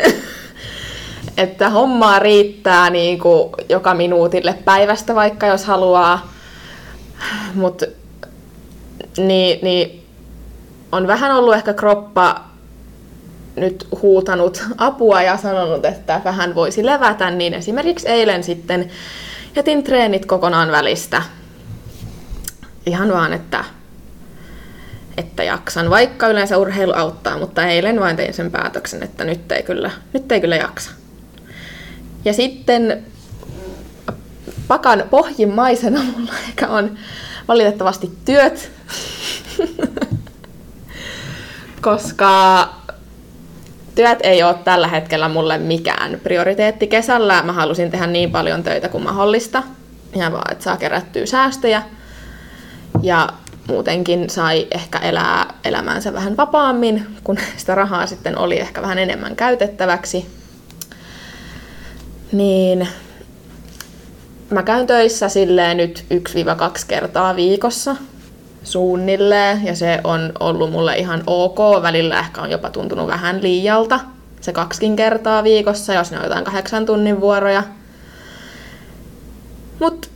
[1.38, 6.34] että hommaa riittää niin kuin joka minuutille päivästä vaikka jos haluaa,
[7.54, 7.86] mutta
[9.17, 10.06] niin, niin
[10.91, 12.55] on vähän ollut ehkä kroppa
[13.56, 18.91] nyt huutanut apua ja sanonut, että vähän voisi levätä, niin esimerkiksi eilen sitten
[19.56, 21.22] jätin treenit kokonaan välistä.
[22.86, 23.65] Ihan vaan, että,
[25.18, 29.63] että jaksan, vaikka yleensä urheilu auttaa, mutta eilen vain tein sen päätöksen, että nyt ei
[29.63, 30.91] kyllä, nyt ei kyllä jaksa.
[32.26, 33.06] Ja sitten
[34.68, 36.98] pakan pohjimmaisena mulla ehkä on
[37.48, 38.72] valitettavasti työt,
[41.82, 42.74] koska
[43.95, 46.88] työt ei ole tällä hetkellä mulle mikään prioriteetti.
[46.88, 49.63] Kesällä mä halusin tehdä niin paljon töitä kuin mahdollista.
[50.15, 51.84] Ihan vaan, että saa kerättyä säästöjä.
[53.01, 53.29] Ja
[53.67, 59.36] muutenkin sai ehkä elää elämäänsä vähän vapaammin, kun sitä rahaa sitten oli ehkä vähän enemmän
[59.36, 60.25] käytettäväksi.
[62.31, 62.88] Niin
[64.49, 66.15] mä käyn töissä silleen nyt 1-2
[66.88, 67.95] kertaa viikossa
[68.65, 71.60] suunnilleen, ja se on ollut mulle ihan ok.
[71.82, 73.99] Välillä ehkä on jopa tuntunut vähän liialta,
[74.41, 77.63] se kaksikin kertaa viikossa, jos ne on jotain kahdeksan tunnin vuoroja.
[79.80, 80.10] Mut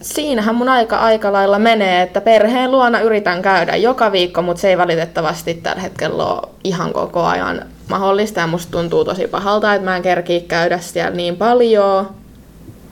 [0.00, 4.68] siinähän mun aika aika lailla menee, että perheen luona yritän käydä joka viikko, mutta se
[4.68, 9.84] ei valitettavasti tällä hetkellä ole ihan koko ajan mahdollista, ja musta tuntuu tosi pahalta, että
[9.84, 12.10] mä en kerkiä käydä siellä niin paljon.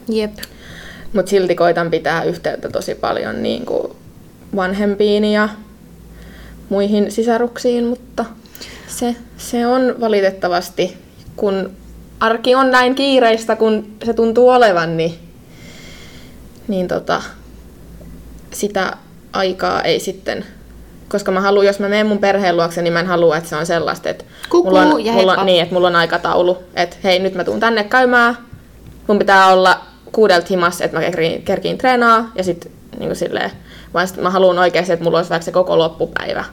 [0.09, 0.31] Jep.
[1.13, 3.95] Mutta silti koitan pitää yhteyttä tosi paljon niin kuin
[4.55, 5.49] vanhempiin ja
[6.69, 8.25] muihin sisaruksiin, mutta
[8.87, 10.97] se, se on valitettavasti,
[11.35, 11.71] kun
[12.19, 15.13] arki on näin kiireistä, kun se tuntuu olevan, niin,
[16.67, 17.21] niin tota,
[18.51, 18.97] sitä
[19.33, 20.45] aikaa ei sitten
[21.13, 23.55] koska mä haluan, jos mä menen mun perheen luokse, niin mä en halua, että se
[23.55, 27.19] on sellaista, että Kuku mulla on, ja mulla niin, että mulla on aikataulu, että hei,
[27.19, 28.37] nyt mä tuun tänne käymään,
[29.07, 33.51] mun pitää olla kuudelta himassa, että mä kerkiin, kerkiin treenaa, ja sitten niin silleen,
[33.93, 36.45] vaan mä haluan oikeasti, että mulla olisi vaikka se koko loppupäivä,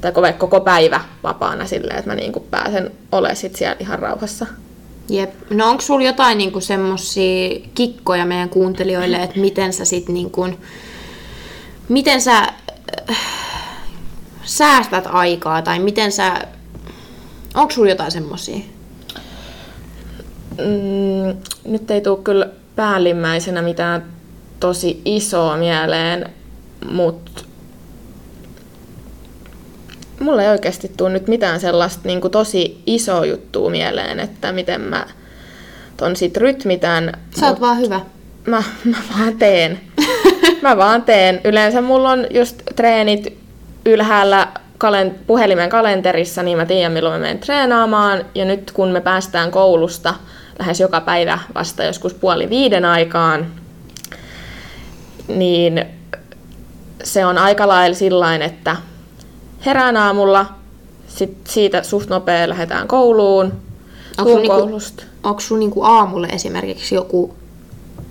[0.00, 3.98] tai koko, koko päivä vapaana silleen, että mä niin kuin pääsen olemaan sit siellä ihan
[3.98, 4.46] rauhassa.
[5.08, 5.30] Jep.
[5.50, 10.48] No onko sulla jotain niinku semmosia kikkoja meidän kuuntelijoille, että miten sä sit niinku,
[11.88, 12.38] miten sä
[13.10, 13.16] äh,
[14.44, 16.34] säästät aikaa tai miten sä,
[17.54, 18.58] onko sulla jotain semmosia?
[20.58, 24.04] Mm, nyt ei tule kyllä päällimmäisenä mitään
[24.60, 26.30] tosi isoa mieleen,
[26.90, 27.42] mutta
[30.20, 34.80] mulla ei oikeasti tule nyt mitään sellaista niin kuin tosi isoa juttua mieleen, että miten
[34.80, 35.06] mä
[35.96, 37.12] ton sit rytmitän.
[37.40, 38.00] Sä oot vaan hyvä.
[38.46, 39.80] Mä, mä vaan teen.
[40.62, 41.40] Mä vaan teen.
[41.44, 43.38] Yleensä mulla on just treenit
[43.86, 48.24] ylhäällä kalen, puhelimen kalenterissa, niin mä tiedän milloin mä menen treenaamaan.
[48.34, 50.14] Ja nyt kun me päästään koulusta
[50.58, 53.46] lähes joka päivä vasta joskus puoli viiden aikaan,
[55.28, 55.86] niin
[57.04, 58.76] se on aika lailla sillain, että
[59.66, 60.46] herään aamulla,
[61.08, 63.52] sit siitä suht nopea lähdetään kouluun,
[64.18, 64.80] Onko tuun niinku,
[65.22, 67.34] onko sulla niinku aamulle esimerkiksi joku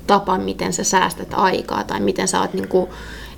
[0.07, 2.89] tapa, miten sä säästät aikaa tai miten sä oot niinku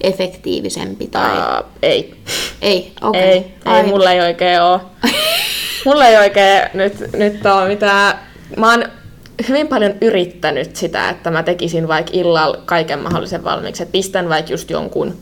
[0.02, 1.32] efektiivisempi tai...
[1.32, 2.16] Uh, ei.
[2.62, 3.22] Ei, okei.
[3.22, 3.90] Ei, ei Aivan.
[3.90, 4.82] mulla ei oikein oo.
[5.86, 8.20] mulla ei oikein nyt, nyt oo mitään.
[8.58, 8.84] Mä oon
[9.50, 13.84] hyvin paljon yrittänyt sitä, että mä tekisin vaikka illalla kaiken mahdollisen valmiiksi.
[13.84, 15.18] Että pistän vaikka just jonkun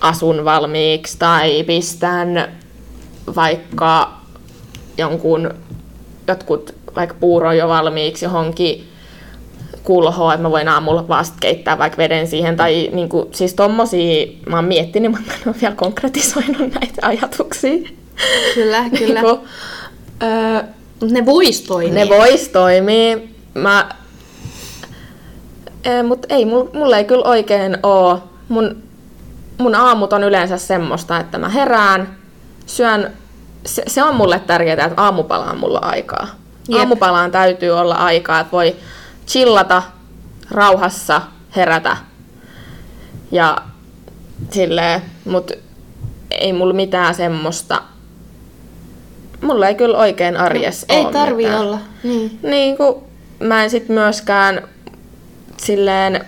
[0.00, 2.52] asun valmiiksi tai pistän
[3.36, 4.12] vaikka
[4.98, 5.54] jonkun
[6.28, 8.90] jotkut vaikka puuro jo valmiiksi johonkin
[9.84, 12.56] kulhoa, että mä voin aamulla vasta keittää vaikka veden siihen.
[12.56, 17.02] Tai niin kuin, siis tommosia mä oon miettinyt, mutta mä en ole vielä konkretisoinut näitä
[17.02, 17.78] ajatuksia.
[18.54, 19.22] Kyllä, kyllä.
[19.22, 19.40] Niin kuin,
[20.22, 20.62] öö,
[21.10, 22.04] ne vois toimia.
[22.04, 23.18] ne vois toimia.
[23.54, 23.88] Mä,
[25.84, 28.22] e, mut ei, mulla, ei kyllä oikein oo.
[28.48, 28.82] Mun,
[29.60, 32.16] mun aamut on yleensä semmoista, että mä herään,
[32.66, 33.12] syön,
[33.66, 36.26] se, se on mulle tärkeää, että aamupalaan mulla aikaa.
[36.68, 36.78] Jep.
[36.78, 38.76] Aamupalaan täytyy olla aikaa, että voi
[39.26, 39.82] chillata,
[40.50, 41.20] rauhassa,
[41.56, 41.96] herätä.
[43.30, 43.56] Ja
[44.50, 45.52] silleen, mut
[46.30, 47.82] ei mulla mitään semmoista.
[49.40, 51.60] Mulla ei kyllä oikein arjes Ei oo tarvi mitään.
[51.60, 51.78] olla.
[52.02, 52.38] Niin.
[52.42, 53.04] Niin kuin
[53.40, 54.68] mä en sit myöskään
[55.56, 56.24] silleen,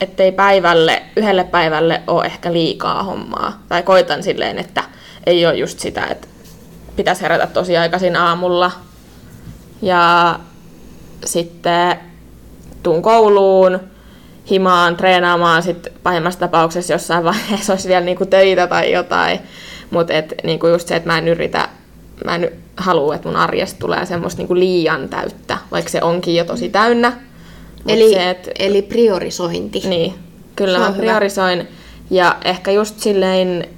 [0.00, 3.62] ettei päivälle, yhdelle päivälle ole ehkä liikaa hommaa.
[3.68, 4.84] Tai koitan silleen, että
[5.26, 6.28] ei ole just sitä, että
[6.96, 8.70] pitäisi herätä tosi aikaisin aamulla.
[9.82, 10.38] Ja
[11.24, 11.98] sitten
[12.82, 13.80] tuun kouluun,
[14.50, 19.40] himaan, treenaamaan, sitten pahimmassa tapauksessa jossain vaiheessa olisi vielä niinku töitä tai jotain.
[19.90, 20.12] Mutta
[20.44, 21.68] niinku just se, että mä en yritä,
[22.24, 26.44] mä en halua, että mun arjesta tulee semmoista niinku liian täyttä, vaikka se onkin jo
[26.44, 27.12] tosi täynnä.
[27.88, 29.82] Eli, se, et, eli priorisointi.
[29.88, 30.14] niin,
[30.56, 30.98] kyllä mä hyvä.
[30.98, 31.68] priorisoin
[32.10, 33.68] ja ehkä just silleen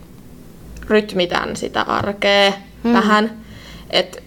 [0.88, 2.92] rytmitän sitä arkea mm.
[2.92, 3.40] vähän,
[3.90, 4.18] että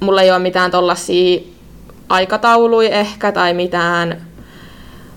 [0.00, 1.40] mulla ei ole mitään tollasia
[2.08, 4.26] aikatauluja ehkä tai mitään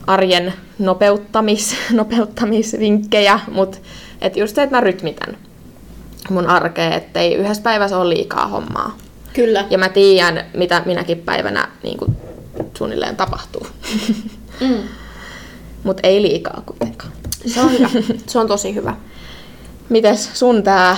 [0.07, 3.77] arjen nopeuttamis, nopeuttamisvinkkejä, mutta
[4.21, 5.37] et just se, että mä rytmitän
[6.29, 8.97] mun arkea, ettei yhdessä päivässä ole liikaa hommaa.
[9.33, 9.65] Kyllä.
[9.69, 12.17] Ja mä tiedän, mitä minäkin päivänä niin kuin,
[12.77, 13.67] suunnilleen tapahtuu.
[14.61, 14.77] Mm.
[15.83, 17.11] Mutta ei liikaa kuitenkaan.
[17.45, 17.89] Se on hyvä.
[18.27, 18.95] Se on tosi hyvä.
[19.89, 20.97] Mites sun tää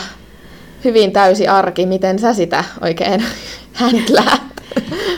[0.84, 3.24] hyvin täysi arki, miten sä sitä oikein
[3.74, 4.42] häntläät?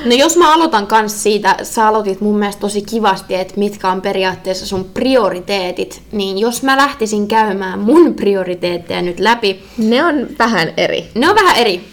[0.06, 4.01] No jos mä aloitan kans siitä, sä aloitit mun mielestä tosi kivasti, että mitkä on
[4.01, 10.73] periaatteessa sun prioriteetit, niin jos mä lähtisin käymään mun prioriteetteja nyt läpi, Ne on vähän
[10.77, 11.10] eri.
[11.15, 11.88] ne on vähän eri.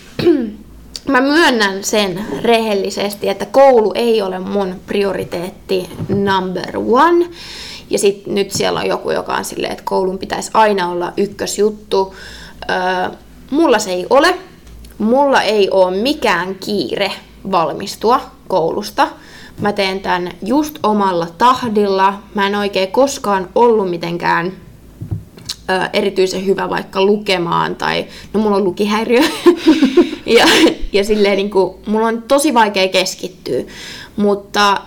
[1.09, 7.27] Mä myönnän sen rehellisesti, että koulu ei ole mun prioriteetti number one.
[7.90, 12.14] Ja sit nyt siellä on joku, joka on silleen, että koulun pitäisi aina olla ykkösjuttu.
[12.71, 12.77] Öö,
[13.51, 14.35] mulla se ei ole.
[14.99, 17.12] Mulla ei ole mikään kiire
[17.51, 19.09] valmistua koulusta.
[19.61, 22.14] Mä teen tämän just omalla tahdilla.
[22.35, 24.53] Mä en oikein koskaan ollut mitenkään
[25.92, 29.23] erityisen hyvä vaikka lukemaan tai, no mulla on lukihäiriö
[30.38, 30.47] ja,
[30.92, 33.62] ja silleen niin kuin, mulla on tosi vaikea keskittyä,
[34.16, 34.81] mutta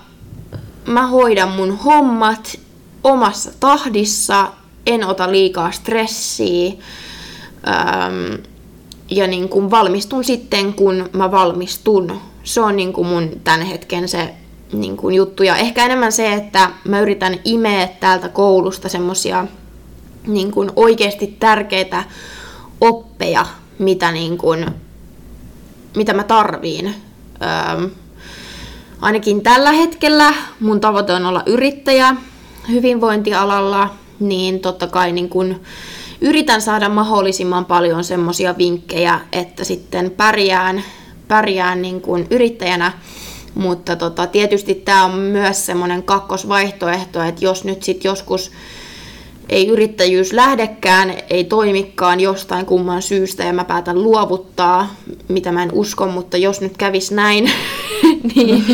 [0.85, 2.59] mä hoidan mun hommat
[3.03, 4.47] omassa tahdissa,
[4.85, 6.71] en ota liikaa stressiä
[7.67, 8.43] öm,
[9.11, 12.21] ja niin kuin valmistun sitten, kun mä valmistun.
[12.43, 14.33] Se on niin kuin mun tämän hetken se
[14.73, 15.43] niin kuin juttu.
[15.43, 19.47] Ja ehkä enemmän se, että mä yritän imeä täältä koulusta semmosia
[20.27, 22.03] niin kuin oikeasti tärkeitä
[22.81, 23.45] oppeja,
[23.79, 24.65] mitä, niin kuin,
[25.95, 26.95] mitä mä tarviin.
[27.75, 27.89] Öm,
[29.01, 32.15] ainakin tällä hetkellä mun tavoite on olla yrittäjä
[32.69, 35.61] hyvinvointialalla, niin totta kai niin kun
[36.21, 40.83] yritän saada mahdollisimman paljon semmoisia vinkkejä, että sitten pärjään,
[41.27, 42.91] pärjään niin kun yrittäjänä.
[43.55, 48.51] Mutta tota, tietysti tämä on myös semmoinen kakkosvaihtoehto, että jos nyt sitten joskus
[49.51, 54.95] ei yrittäjyys lähdekään, ei toimikaan jostain kumman syystä ja mä päätän luovuttaa,
[55.27, 57.51] mitä mä en usko, mutta jos nyt kävis näin,
[58.35, 58.65] niin,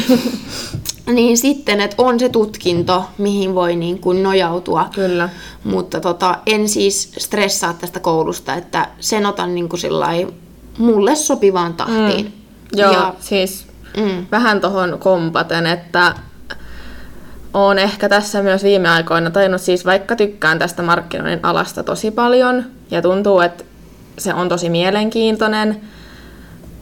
[1.13, 4.89] niin sitten, että on se tutkinto, mihin voi niin kuin nojautua.
[4.95, 5.29] Kyllä.
[5.63, 10.27] Mutta tota, en siis stressaa tästä koulusta, että sen otan niin kuin sillai
[10.77, 12.25] mulle sopivaan tahtiin.
[12.25, 12.31] Mm.
[12.79, 13.65] Joo, Ja, siis
[13.97, 16.15] mm, vähän tohon kompaten, että
[17.65, 22.63] olen ehkä tässä myös viime aikoina tajunnut, siis vaikka tykkään tästä markkinoinnin alasta tosi paljon
[22.91, 23.63] ja tuntuu, että
[24.17, 25.81] se on tosi mielenkiintoinen,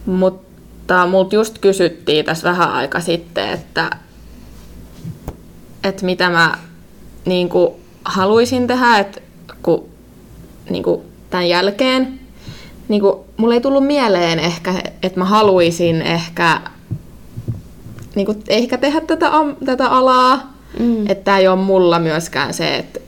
[0.06, 3.90] mutta multa just kysyttiin tässä vähän aika sitten, että,
[5.84, 6.58] että mitä mä
[7.26, 7.74] niin kuin,
[8.06, 9.22] haluaisin tehdä, että
[9.62, 9.90] kun,
[10.70, 12.20] niin kuin, tämän jälkeen,
[12.88, 14.74] niin kuin, mulle ei tullut mieleen ehkä,
[15.04, 16.62] että mä haluaisin ehkä
[18.16, 19.32] niin kuin, ehkä tehdä tätä,
[19.66, 20.55] tätä alaa.
[20.80, 21.10] Mm.
[21.10, 23.00] Että tämä ei ole mulla myöskään se, että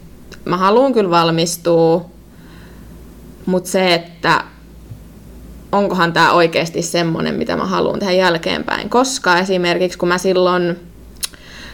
[0.45, 2.05] mä haluan kyllä valmistua,
[3.45, 4.43] mutta se, että
[5.72, 8.89] onkohan tämä oikeasti semmoinen, mitä mä haluan tehdä jälkeenpäin.
[8.89, 10.80] Koska esimerkiksi kun mä silloin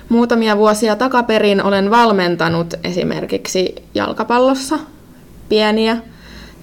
[0.10, 4.80] muutamia vuosia takaperin olen valmentanut esimerkiksi jalkapallossa
[5.50, 5.98] pieniä,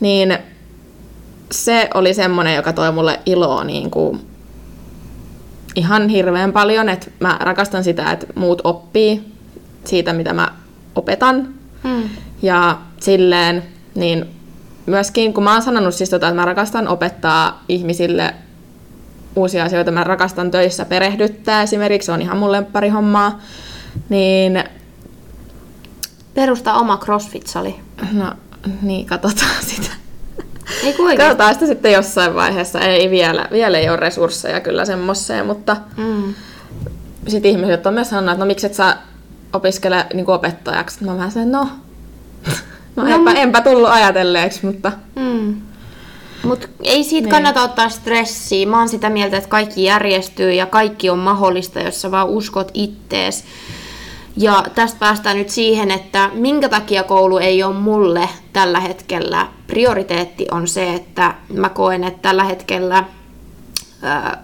[0.00, 0.38] niin
[1.52, 4.29] se oli semmoinen, joka toi mulle iloa niin kuin
[5.74, 9.32] ihan hirveän paljon, että mä rakastan sitä, että muut oppii
[9.84, 10.48] siitä, mitä mä
[10.94, 11.48] opetan.
[11.82, 12.02] Mm.
[12.42, 13.62] Ja silleen,
[13.94, 14.26] niin
[14.86, 18.34] myöskin kun mä oon sanonut siis tota, että mä rakastan opettaa ihmisille
[19.36, 23.40] uusia asioita, mä rakastan töissä perehdyttää esimerkiksi, se on ihan mun lemparihommaa,
[24.08, 24.64] niin
[26.34, 27.74] Perusta oma CrossFit-sali.
[28.12, 28.32] no
[28.82, 29.90] niin, katsotaan sitä.
[30.84, 31.18] Ei kun oikein.
[31.28, 32.80] Katsotaan sitä sitten jossain vaiheessa.
[32.80, 36.34] Ei vielä, vielä ei ole resursseja kyllä semmoiseen, mutta Mm.
[37.28, 38.96] sitten ihmiset on myös sanonut, että no miksi et sä
[39.52, 41.04] opiskele niin opettajaksi.
[41.04, 41.68] Mä vähän sen, no,
[42.96, 45.54] no, No, enpä, enpä tullut ajatelleeksi, mutta Mm.
[46.44, 47.30] Mut ei siitä Niin.
[47.30, 48.66] kannata ottaa stressiä.
[48.66, 52.70] Mä oon sitä mieltä, että kaikki järjestyy ja kaikki on mahdollista, jos sä vaan uskot
[52.74, 53.44] ittees.
[54.36, 60.46] Ja tästä päästään nyt siihen, että minkä takia koulu ei ole mulle tällä hetkellä prioriteetti
[60.50, 63.04] on se, että mä koen, että tällä hetkellä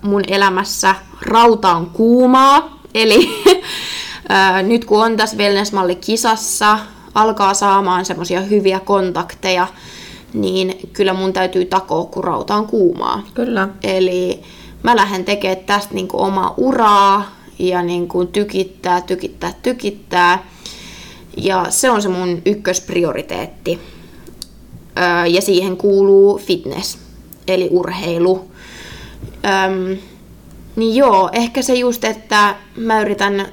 [0.03, 2.77] mun elämässä rauta on kuumaa.
[2.95, 3.43] Eli
[4.63, 6.79] nyt kun on tässä wellness-malli-kisassa,
[7.15, 9.67] alkaa saamaan semmoisia hyviä kontakteja,
[10.33, 13.23] niin kyllä mun täytyy takoa, kun rauta on kuumaa.
[13.35, 13.69] kyllä.
[13.83, 14.43] Eli
[14.83, 20.47] mä lähden tekemään tästä niin kuin omaa uraa ja niin kuin tykittää, tykittää, tykittää.
[21.37, 23.79] Ja se on se mun ykkösprioriteetti.
[25.31, 26.99] Ja siihen kuuluu fitness,
[27.49, 28.51] eli urheilu.
[29.45, 29.99] Öm,
[30.77, 33.47] niin joo, ehkä se just, että mä yritän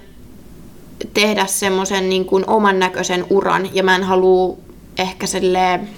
[1.13, 4.57] tehdä semmoisen niin kuin oman näköisen uran ja mä en halua
[4.97, 5.89] ehkä silleen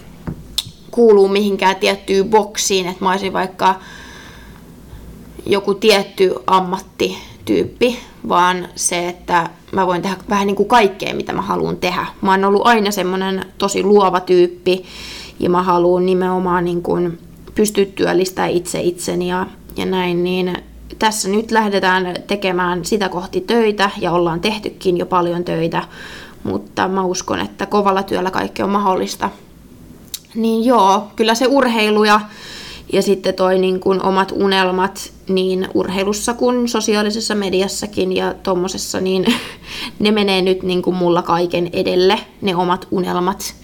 [0.92, 3.80] kuuluu mihinkään tiettyyn boksiin, että mä olisin vaikka
[5.46, 6.34] joku tietty
[7.46, 12.06] ammattityyppi, vaan se, että mä voin tehdä vähän niin kuin kaikkea, mitä mä haluan tehdä.
[12.22, 14.86] Mä oon ollut aina semmoinen tosi luova tyyppi
[15.40, 17.20] ja mä haluan nimenomaan niin kuin
[17.56, 20.58] pystyä työllistämään itse itseni ja, ja näin, niin
[21.00, 25.84] tässä nyt lähdetään tekemään sitä kohti töitä ja ollaan tehtykin jo paljon töitä,
[26.44, 29.30] mutta mä uskon, että kovalla työllä kaikki on mahdollista.
[30.36, 32.20] Niin joo, kyllä se urheilu ja,
[32.94, 39.26] ja sitten toi niin kuin omat unelmat niin urheilussa kuin sosiaalisessa mediassakin ja tommosessa, niin
[40.00, 43.56] ne menee nyt niin kuin mulla kaiken edelle, ne omat unelmat.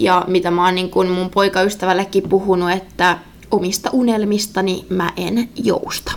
[0.00, 3.18] Ja mitä mä oon niin kuin mun poikaystävällekin puhunut, että
[3.50, 6.12] omista unelmistani mä en jousta.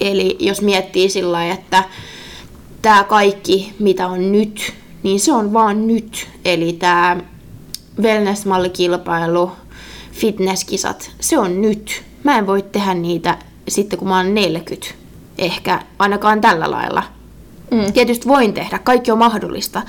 [0.00, 1.84] Eli jos miettii sillä lailla, että
[2.82, 4.72] tämä kaikki, mitä on nyt,
[5.02, 6.28] niin se on vaan nyt.
[6.44, 7.16] Eli tämä
[8.02, 9.50] wellness-mallikilpailu,
[10.14, 12.02] fitnesskisat, se on nyt.
[12.24, 13.38] Mä en voi tehdä niitä
[13.68, 14.94] sitten, kun mä oon 40.
[15.38, 17.02] Ehkä ainakaan tällä lailla.
[17.70, 17.92] Mm.
[17.92, 19.82] Tietysti voin tehdä, kaikki on mahdollista,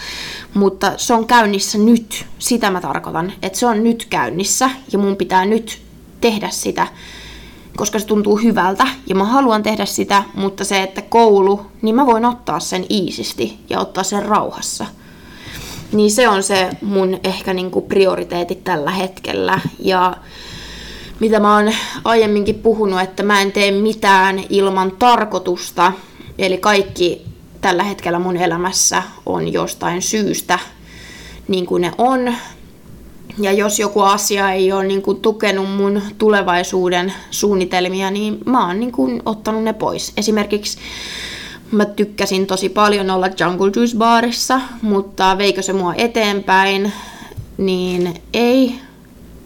[0.53, 2.25] mutta se on käynnissä nyt.
[2.39, 5.81] Sitä mä tarkoitan, että se on nyt käynnissä ja mun pitää nyt
[6.21, 6.87] tehdä sitä,
[7.77, 12.05] koska se tuntuu hyvältä ja mä haluan tehdä sitä, mutta se, että koulu, niin mä
[12.05, 14.85] voin ottaa sen iisisti ja ottaa sen rauhassa.
[15.95, 19.59] Niin se on se mun ehkä niinku prioriteetit tällä hetkellä.
[19.79, 20.17] Ja
[21.19, 21.73] mitä mä oon
[22.03, 25.93] aiemminkin puhunut, että mä en tee mitään ilman tarkoitusta.
[26.37, 27.25] Eli kaikki
[27.61, 30.59] tällä hetkellä mun elämässä on jostain syystä
[31.47, 32.35] niin kuin ne on.
[33.39, 38.79] Ja jos joku asia ei ole niin kuin tukenut mun tulevaisuuden suunnitelmia, niin mä oon
[38.79, 40.13] niin kuin ottanut ne pois.
[40.17, 40.77] Esimerkiksi
[41.71, 46.93] mä tykkäsin tosi paljon olla Jungle Juice baarissa, mutta veikö se mua eteenpäin,
[47.57, 48.75] niin ei.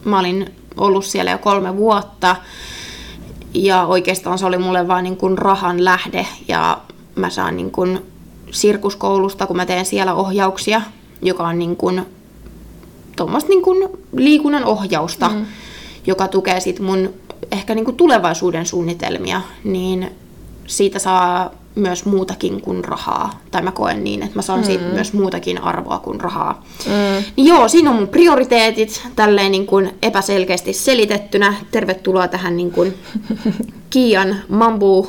[0.05, 2.36] Mä olin ollut siellä jo kolme vuotta
[3.53, 6.82] ja oikeastaan se oli mulle vaan niin kuin rahan lähde ja
[7.15, 7.99] mä saan niin kuin
[8.51, 10.82] sirkuskoulusta, kun mä teen siellä ohjauksia,
[11.22, 12.05] joka on niin kuin
[13.15, 15.45] tuommoista niin kuin liikunnan ohjausta, mm.
[16.07, 17.13] joka tukee sit mun
[17.51, 20.11] ehkä niin kuin tulevaisuuden suunnitelmia, niin
[20.67, 23.39] siitä saa myös muutakin kuin rahaa.
[23.51, 24.65] Tai mä koen niin, että mä saan mm.
[24.65, 26.65] siitä myös muutakin arvoa kuin rahaa.
[26.86, 27.24] Mm.
[27.36, 31.53] Niin joo, siinä on mun prioriteetit tälleen niin kuin epäselkeästi selitettynä.
[31.72, 32.93] Tervetuloa tähän niin kuin
[33.89, 35.07] Kian Mambu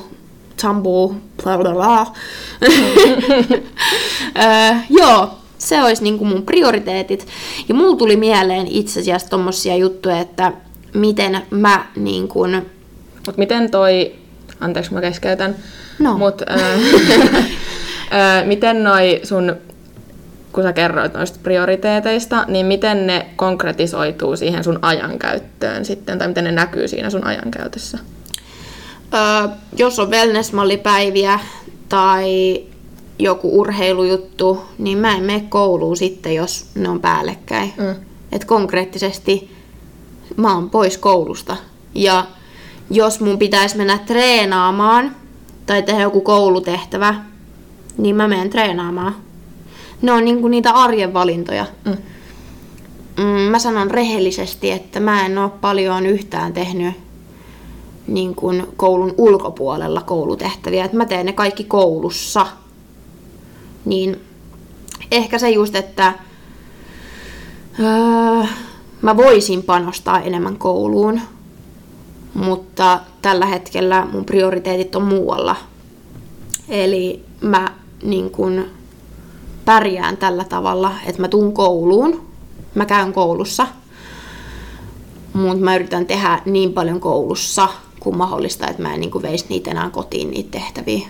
[0.63, 2.07] Tambu, bla bla bla.
[5.01, 7.27] Joo, se olisi niin kuin mun prioriteetit.
[7.69, 10.53] Ja mulla tuli mieleen itse asiassa tommosia juttuja, että
[10.95, 12.67] miten mä niin kuin...
[13.27, 14.15] Mut miten toi,
[14.61, 15.57] anteeksi mä keskeytän,
[15.99, 16.19] No.
[16.19, 16.61] mut äh,
[18.15, 19.57] äh, miten noi sun,
[20.53, 26.45] kun sä kerroit noista prioriteeteista, niin miten ne konkretisoituu siihen sun ajankäyttöön sitten, tai miten
[26.45, 27.99] ne näkyy siinä sun ajankäytössä?
[29.15, 31.41] Öö, jos on wellness-mallipäiviä
[31.89, 32.61] tai
[33.19, 37.73] joku urheilujuttu, niin mä en mene kouluun sitten, jos ne on päällekkäin.
[37.77, 37.95] Mm.
[38.33, 39.57] Että konkreettisesti
[40.37, 41.57] mä oon pois koulusta.
[41.95, 42.25] Ja
[42.91, 45.17] jos mun pitäisi mennä treenaamaan
[45.67, 47.15] tai tehdä joku koulutehtävä,
[47.99, 49.17] niin mä menen treenaamaan.
[50.03, 51.67] Ne on niinku niitä arjen valintoja.
[51.85, 51.97] Mm.
[53.17, 56.95] Mm, mä sanon rehellisesti, että mä en ole paljon yhtään tehnyt
[58.07, 60.85] niin kuin koulun ulkopuolella koulutehtäviä.
[60.85, 62.47] Et mä teen ne kaikki koulussa.
[63.85, 64.21] Niin
[65.11, 66.13] ehkä se just, että
[67.81, 68.47] öö,
[69.03, 71.21] mä voisin panostaa enemmän kouluun,
[72.35, 75.57] mutta tällä hetkellä mun prioriteetit on muualla.
[76.69, 78.65] Eli mä niin kun
[79.65, 82.27] pärjään tällä tavalla, että mä tuun kouluun,
[82.75, 83.67] mä käyn koulussa,
[85.33, 87.69] mutta mä yritän tehdä niin paljon koulussa
[88.01, 91.09] kuin mahdollista, että mä en niin veisi niitä enää kotiin niitä tehtäviä.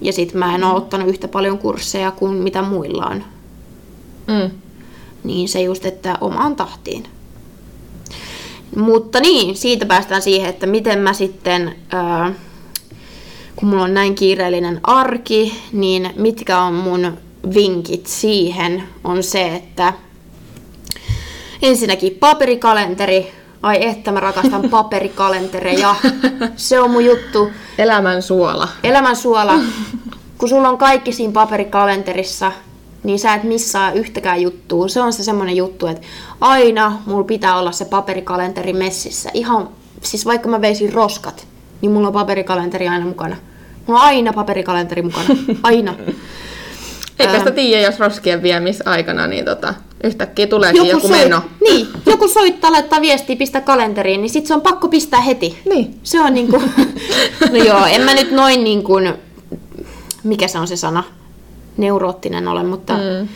[0.00, 3.24] Ja sit mä en ole ottanut yhtä paljon kursseja kuin mitä muilla on.
[4.26, 4.50] Mm.
[5.24, 7.04] Niin se just, että omaan tahtiin.
[8.76, 12.32] Mutta niin, siitä päästään siihen, että miten mä sitten, ää,
[13.56, 17.18] kun mulla on näin kiireellinen arki, niin mitkä on mun
[17.54, 19.92] vinkit siihen, on se, että
[21.62, 23.32] ensinnäkin paperikalenteri.
[23.62, 25.94] Ai että mä rakastan paperikalentereja.
[26.56, 27.50] Se on mun juttu.
[27.78, 28.68] Elämän suola.
[28.82, 29.54] Elämän suola.
[30.38, 32.52] Kun sulla on kaikki siinä paperikalenterissa,
[33.04, 34.88] niin sä et missaa yhtäkään juttua.
[34.88, 36.06] Se on se semmonen juttu, että
[36.40, 39.30] aina mulla pitää olla se paperikalenteri messissä.
[39.34, 39.68] Ihan,
[40.02, 41.46] siis vaikka mä veisin roskat,
[41.80, 43.36] niin mulla on paperikalenteri aina mukana.
[43.86, 45.26] Mulla on aina paperikalenteri mukana.
[45.62, 45.94] Aina.
[47.18, 49.74] Eikä sitä tiedä, jos roskien viemis aikana, niin tota,
[50.04, 51.42] yhtäkkiä tuleekin joku, joku soit- meno.
[51.64, 55.58] Niin, joku soittaa, laittaa viestiä, pistä kalenteriin, niin sit se on pakko pistää heti.
[55.70, 56.00] Niin.
[56.02, 56.62] Se on niinku,
[57.52, 58.92] no joo, en mä nyt noin niinku,
[60.24, 61.04] mikä se on se sana,
[61.76, 63.28] neuroottinen ole, mutta Mm.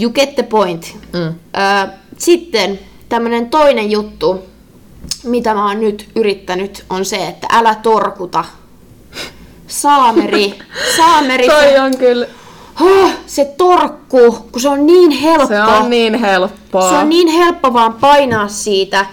[0.00, 0.96] you get the point.
[1.12, 1.20] Mm.
[1.26, 1.88] Ö,
[2.18, 2.78] sitten
[3.08, 4.42] tämmönen toinen juttu,
[5.24, 8.44] mitä mä oon nyt yrittänyt, on se, että älä torkuta.
[9.66, 10.54] Saameri,
[10.96, 12.26] saameri, Toi on kyllä,
[12.80, 15.46] oh, se torkku, kun se on niin helppo.
[15.48, 16.88] se on niin helppoa.
[16.90, 19.06] Se on niin helppo vaan painaa siitä,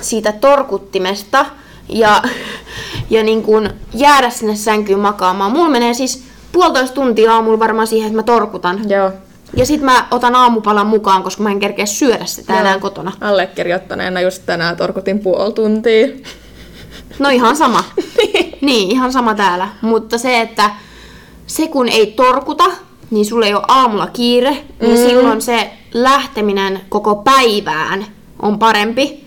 [0.00, 1.46] siitä torkuttimesta
[1.88, 2.22] ja,
[3.10, 5.52] ja niin kuin jäädä sinne sänkyyn makaamaan.
[5.52, 8.90] Mulla menee siis puolitoista tuntia aamulla varmaan siihen, että mä torkutan.
[8.90, 9.10] Joo.
[9.56, 12.60] Ja sit mä otan aamupalan mukaan, koska mä en kerkeä syödä sitä Joo.
[12.60, 13.12] enää kotona.
[13.20, 16.06] Allekirjoittaneena just tänään torkutin puoli tuntia.
[17.18, 17.84] No ihan sama.
[18.60, 19.68] niin, ihan sama täällä.
[19.82, 20.70] Mutta se, että
[21.46, 22.64] se kun ei torkuta,
[23.10, 25.08] niin sulla ei ole aamulla kiire, niin Mm.
[25.08, 28.06] silloin se lähteminen koko päivään
[28.42, 29.24] on parempi.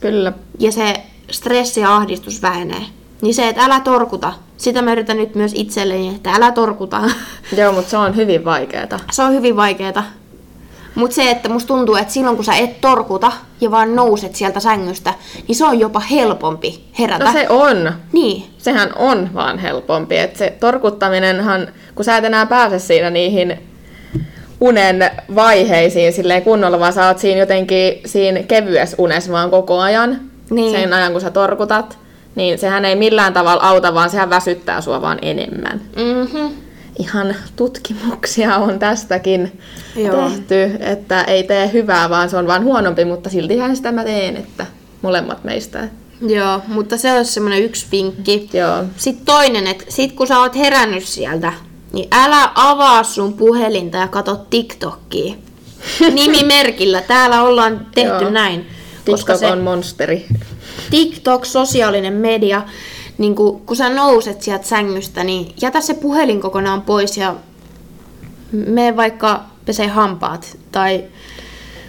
[0.00, 0.32] Kyllä.
[0.58, 1.00] ja se
[1.30, 2.82] stressi ja ahdistus vähenee.
[3.22, 7.00] Niin se, että älä torkuta, sitä mä yritän nyt myös itselleni, että älä torkuta.
[7.58, 9.00] Joo, mutta se on hyvin vaikeeta.
[9.12, 10.02] se on hyvin vaikeeta.
[10.94, 14.60] Mutta se, että musta tuntuu, että silloin kun sä et torkuta ja vaan nouset sieltä
[14.60, 15.14] sängystä,
[15.48, 17.24] niin se on jopa helpompi herätä.
[17.24, 17.92] No se on.
[18.12, 20.18] Niin, Sehän on vaan helpompi.
[20.18, 23.58] että se torkuttaminenhan, kun sä et enää pääse siinä niihin
[24.60, 30.20] unen vaiheisiin silleen kunnolla, vaan sä oot siinä jotenkin siinä kevyessä unessa vaan koko ajan.
[30.50, 30.72] Niin.
[30.80, 31.98] Sen ajan, kun sä torkutat.
[32.38, 35.80] Niin sehän ei millään tavalla auta, vaan sehän väsyttää sua vaan enemmän.
[35.96, 36.46] mhm.
[36.98, 39.60] Ihan tutkimuksia on tästäkin
[39.96, 40.28] Joo.
[40.28, 44.36] tehty, että ei tee hyvää, vaan se on vaan huonompi, mutta siltihän sitä mä teen,
[44.36, 44.66] että
[45.02, 45.88] molemmat meistä.
[46.28, 48.50] Joo, mutta se olisi semmoinen yksi vinkki.
[48.52, 48.84] Joo.
[48.96, 51.52] Sitten toinen, että sit kun sä oot herännyt sieltä,
[51.92, 55.34] niin älä avaa sun puhelinta ja katso TikTokia.
[56.14, 57.00] Nimimerkillä.
[57.00, 58.30] Täällä ollaan tehty Joo.
[58.30, 58.66] näin.
[59.10, 60.26] Koska TikTok se on monsteri.
[60.90, 62.62] TikTok, sosiaalinen media,
[63.18, 67.34] niin kun, kun sä nouset sieltä sängystä, niin jätä se puhelin kokonaan pois ja
[68.52, 71.04] mene vaikka pesee hampaat tai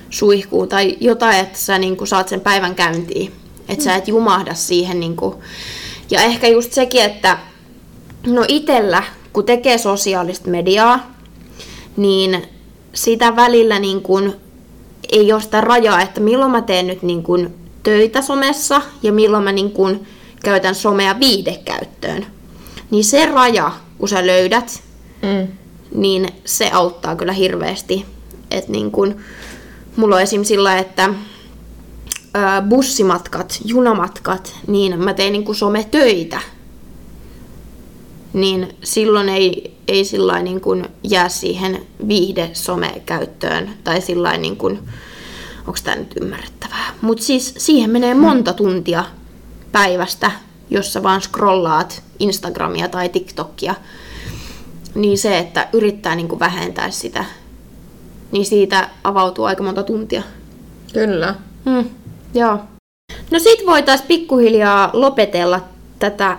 [0.10, 3.32] suihkuu tai jotain, että sä niin saat sen päivän käyntiin.
[3.70, 5.00] Että sä et jumahda siihen.
[5.00, 5.16] Niin.
[6.12, 7.38] Ja ehkä just sekin, että
[8.28, 11.12] no itellä, kun tekee sosiaalista mediaa,
[11.98, 12.44] niin
[12.94, 14.36] sitä välillä niin kuin
[15.12, 19.44] ei ole sitä rajaa, että milloin mä teen nyt niin kuin töitä somessa ja milloin
[19.44, 20.08] mä niin kuin
[20.44, 22.26] käytän somea viidekäyttöön.
[22.92, 24.84] Niin se raja, kun sä löydät,
[25.22, 25.48] Mm.
[25.96, 28.06] niin se auttaa kyllä hirveästi.
[28.52, 29.16] Et niin kun,
[29.96, 30.44] mulla on esim.
[30.44, 31.10] sillä, että
[32.34, 36.40] ää, bussimatkat, junamatkat, niin mä tein niin kuin sometöitä.
[38.34, 44.80] Niin silloin ei, ei sillä niin kuin jää siihen viihde somekäyttöön tai sillä niin kuin,
[45.70, 46.94] onko tämä nyt ymmärrettävää.
[47.02, 49.04] Mutta siis siihen menee monta tuntia
[49.72, 50.32] päivästä,
[50.70, 53.76] jos sä vaan scrollaat Instagramia tai TikTokia.
[54.96, 57.26] Niin se, että yrittää niin kuin vähentää sitä,
[58.32, 60.24] niin siitä avautuu aika monta tuntia.
[60.94, 61.36] Kyllä.
[61.66, 61.90] Mm,
[62.34, 62.60] joo.
[63.32, 65.62] No sit voitais pikkuhiljaa lopetella
[66.00, 66.38] tätä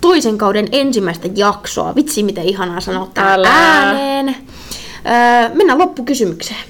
[0.00, 1.94] toisen kauden ensimmäistä jaksoa.
[1.94, 3.08] Vitsi, miten ihanaa sanoa
[3.44, 4.28] ääneen.
[4.28, 6.60] Öö, mennään loppukysymykseen.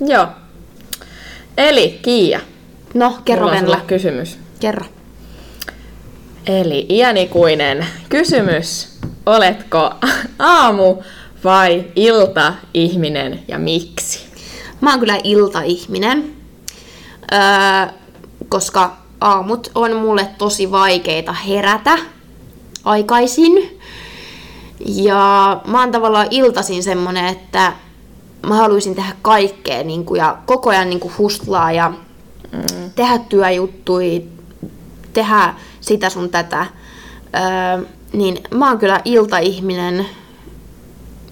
[0.00, 0.26] Joo.
[1.56, 2.40] Eli Kiia,
[2.94, 3.80] No, kerro Venla.
[3.86, 4.38] kysymys.
[4.60, 4.86] Kerro.
[6.46, 8.98] Eli iänikuinen kysymys.
[9.26, 9.90] Oletko
[10.38, 10.96] aamu
[11.44, 14.20] vai ilta-ihminen ja miksi?
[14.80, 16.32] Mä oon kyllä iltaihminen,
[17.32, 17.38] öö,
[18.48, 21.98] koska aamut on mulle tosi vaikeita herätä
[22.84, 23.80] aikaisin.
[24.86, 27.72] Ja mä oon tavallaan iltaisin semmonen, että
[28.48, 31.92] mä haluaisin tehdä kaikkea niin kuin, ja koko ajan niin kuin hustlaa ja
[32.52, 32.90] mm.
[32.94, 34.24] tehdä työjuttui,
[35.12, 36.66] tehdä sitä sun tätä.
[37.34, 40.06] Öö, niin mä oon kyllä iltaihminen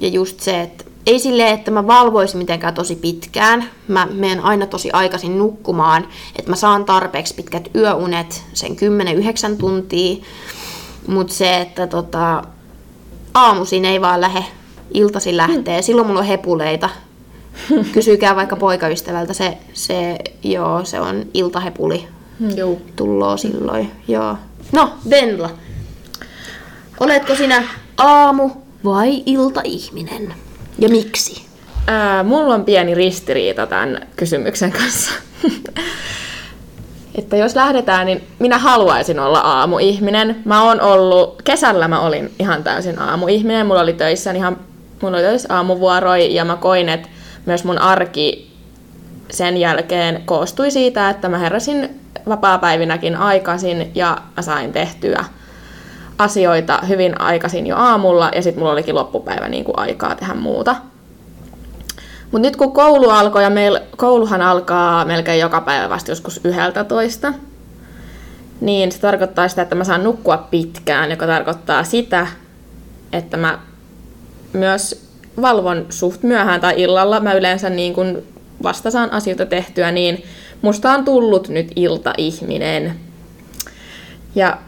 [0.01, 3.71] ja just se, että ei silleen, että mä valvoisin mitenkään tosi pitkään.
[3.89, 10.25] Mä menen aina tosi aikaisin nukkumaan, että mä saan tarpeeksi pitkät yöunet, sen 10-9 tuntia.
[11.07, 12.43] Mutta se, että tota,
[13.35, 14.45] aamuisin ei vaan lähde,
[14.95, 15.83] iltaisin lähtee.
[15.83, 16.91] Silloin mulla on hepuleita.
[17.95, 22.09] Kysykää vaikka poikaystävältä, se, se, joo, se on iltahepuli.
[22.57, 22.79] Joo.
[22.97, 24.37] Tulloo silloin, joo.
[24.73, 25.51] No, Venla.
[27.01, 27.63] Oletko sinä
[27.97, 30.35] aamu- vai iltaihminen?
[30.79, 31.45] Ja miksi?
[31.87, 35.13] Ää, mulla on pieni ristiriita tämän kysymyksen kanssa.
[37.19, 40.43] että jos lähdetään, niin minä haluaisin olla aamuihminen.
[40.45, 43.67] Mä oon ollut, kesällä mä olin ihan täysin aamuihminen.
[43.67, 44.57] Mulla oli töissä ihan,
[45.03, 47.09] mulla oli töissä aamuvuoroi ja mä koin, että
[47.47, 48.55] myös mun arki
[49.31, 55.25] sen jälkeen koostui siitä, että mä heräsin vapaapäivinäkin aikaisin ja mä sain tehtyä
[56.19, 60.77] asioita hyvin aikaisin jo aamulla ja sitten mulla olikin loppupäivä niin kuin aikaa tehdä muuta.
[62.23, 67.35] Mutta nyt kun koulu alkoi, ja meil, kouluhan alkaa melkein joka päivä vasta joskus 11,
[68.61, 72.27] niin se tarkoittaa sitä, että mä saan nukkua pitkään, joka tarkoittaa sitä,
[73.13, 73.59] että mä
[74.53, 77.21] myös valvon suht myöhään tai illalla.
[77.21, 78.23] Mä yleensä niin kun
[78.63, 80.25] vasta saan asioita tehtyä, niin
[80.63, 82.95] musta on tullut nyt iltaihminen.
[84.35, 84.59] Ja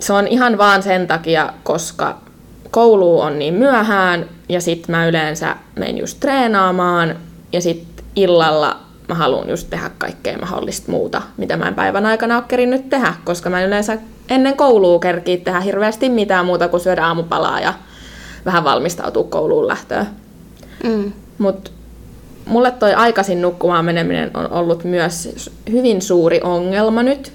[0.00, 2.18] se on ihan vaan sen takia, koska
[2.70, 7.16] koulu on niin myöhään ja sit mä yleensä menen just treenaamaan
[7.52, 7.84] ja sit
[8.16, 12.88] illalla mä haluan just tehdä kaikkea mahdollista muuta, mitä mä en päivän aikana ole kerinnyt
[12.88, 13.98] tehdä, koska mä en yleensä
[14.28, 17.74] ennen koulua kerkii tehdä hirveästi mitään muuta kuin syödä aamupalaa ja
[18.44, 20.06] vähän valmistautua kouluun lähtöön.
[20.84, 21.12] Mm.
[21.38, 21.70] Mutta
[22.46, 25.28] mulle toi aikaisin nukkumaan meneminen on ollut myös
[25.70, 27.32] hyvin suuri ongelma nyt.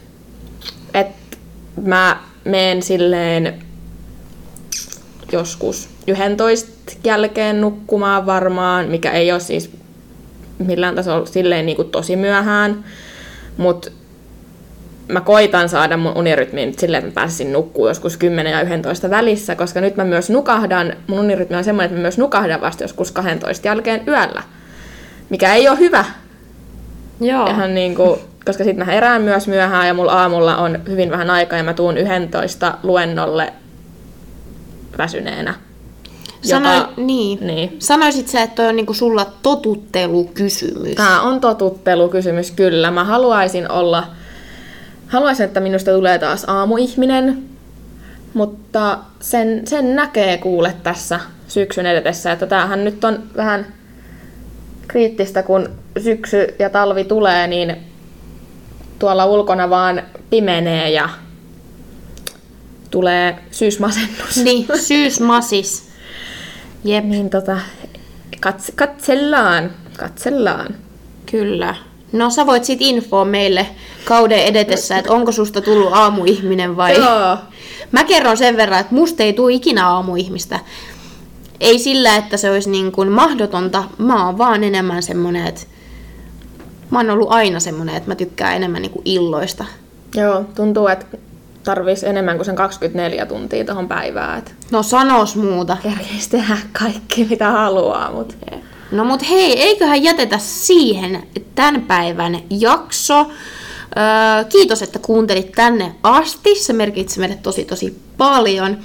[0.94, 1.38] Että
[1.82, 3.62] mä menen silleen
[5.32, 9.72] joskus 11 jälkeen nukkumaan varmaan, mikä ei ole siis
[10.60, 12.86] millään tasolla silleen niin kuin tosi myöhään.
[13.58, 13.92] Mutta
[15.10, 19.10] mä koitan saada mun unirytmin nyt silleen, että mä pääsisin nukkuu joskus 10 ja 11
[19.10, 22.84] välissä, koska nyt mä myös nukahdan, mun unirytmi on semmoinen, että mä myös nukahdan vasta
[22.84, 24.44] joskus 12 jälkeen yöllä,
[25.30, 26.06] mikä ei ole hyvä.
[27.22, 27.48] Joo.
[27.48, 31.30] Ihan niin kuin, koska sitten mä herään myös myöhään ja mulla aamulla on hyvin vähän
[31.30, 33.54] aikaa ja mä tuun 11 luennolle
[34.98, 35.54] väsyneenä.
[36.44, 37.40] Joka- niin.
[37.42, 37.76] Niin.
[37.80, 40.96] Sanoisit sä, että on niinku sulla totuttelukysymys?
[40.96, 42.92] Tämä on totuttelukysymys, kyllä.
[42.92, 44.08] Mä haluaisin olla,
[45.10, 47.44] haluaisin, että minusta tulee taas aamuihminen,
[48.34, 53.66] mutta sen, sen näkee kuule tässä syksyn edetessä, että tämähän nyt on vähän
[54.88, 55.70] kriittistä, kun
[56.04, 57.76] syksy ja talvi tulee, niin
[59.00, 61.10] tuolla ulkona vaan pimenee ja
[62.92, 64.38] tulee syysmasennus.
[64.44, 65.90] Niin, syysmasis.
[66.84, 67.58] Jep, Niin tota,
[68.40, 70.76] kats, katsellaan, katsellaan.
[71.32, 71.76] kyllä.
[72.12, 73.66] No sä voit sit infoa meille
[74.10, 76.96] kauden edetessä, että onko susta tullut aamuihminen vai...
[76.96, 77.38] Joo.
[77.92, 80.60] Mä kerron sen verran, että musta ei tule ikinä aamuihmistä.
[81.60, 83.84] Ei sillä, että se olisi niin kuin mahdotonta.
[83.98, 85.62] Mä oon vaan enemmän semmonen, että...
[86.90, 89.66] Mä oon ollut aina semmonen, että mä tykkään enemmän niin kuin illoista.
[90.16, 91.06] Joo, tuntuu, että
[91.64, 95.78] tarvitsisi enemmän kuin sen 24 tuntia tuohon päivään, että No sanos muuta.
[95.84, 98.36] kerkeisi tehdä kaikki mitä haluaa, mutta
[98.92, 101.24] No mut hei, eiköhän jätetä siihen
[101.56, 103.28] tämän päivän jakso.
[103.98, 106.56] Öö, kiitos, että kuuntelit tänne asti.
[106.56, 108.78] Se merkitsee meille tosi tosi paljon.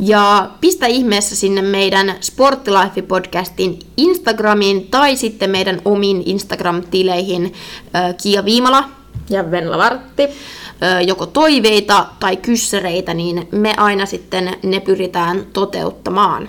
[0.00, 7.52] Ja pistä ihmeessä sinne meidän Sporttilife-podcastin Instagramiin tai sitten meidän omiin Instagram-tileihin
[7.94, 8.84] öö, Kia Viimala,
[9.30, 10.22] ja Venla Vartti.
[11.06, 16.48] joko toiveita tai kyssäreitä, niin me aina sitten ne pyritään toteuttamaan.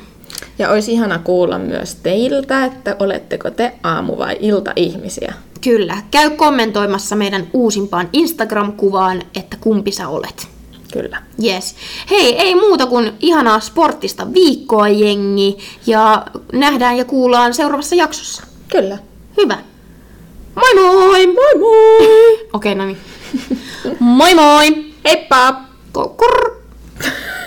[0.59, 5.33] Ja olisi ihana kuulla myös teiltä, että oletteko te aamu- vai ilta-ihmisiä.
[5.63, 10.47] Kyllä, käy kommentoimassa meidän uusimpaan Instagram-kuvaan, että kumpi sä olet.
[10.93, 11.23] Kyllä.
[11.43, 11.75] Yes.
[12.09, 15.57] Hei, ei muuta kuin ihanaa sporttista viikkoa jengi
[15.87, 18.43] ja nähdään ja kuullaan seuraavassa jaksossa.
[18.71, 18.97] Kyllä.
[19.37, 19.57] Hyvä.
[20.55, 21.27] Moi moi!
[21.27, 22.47] Moi moi!
[22.53, 22.97] Okei, no niin.
[23.99, 24.85] moi moi!
[25.05, 25.55] Heippa!
[25.93, 26.51] Kurr.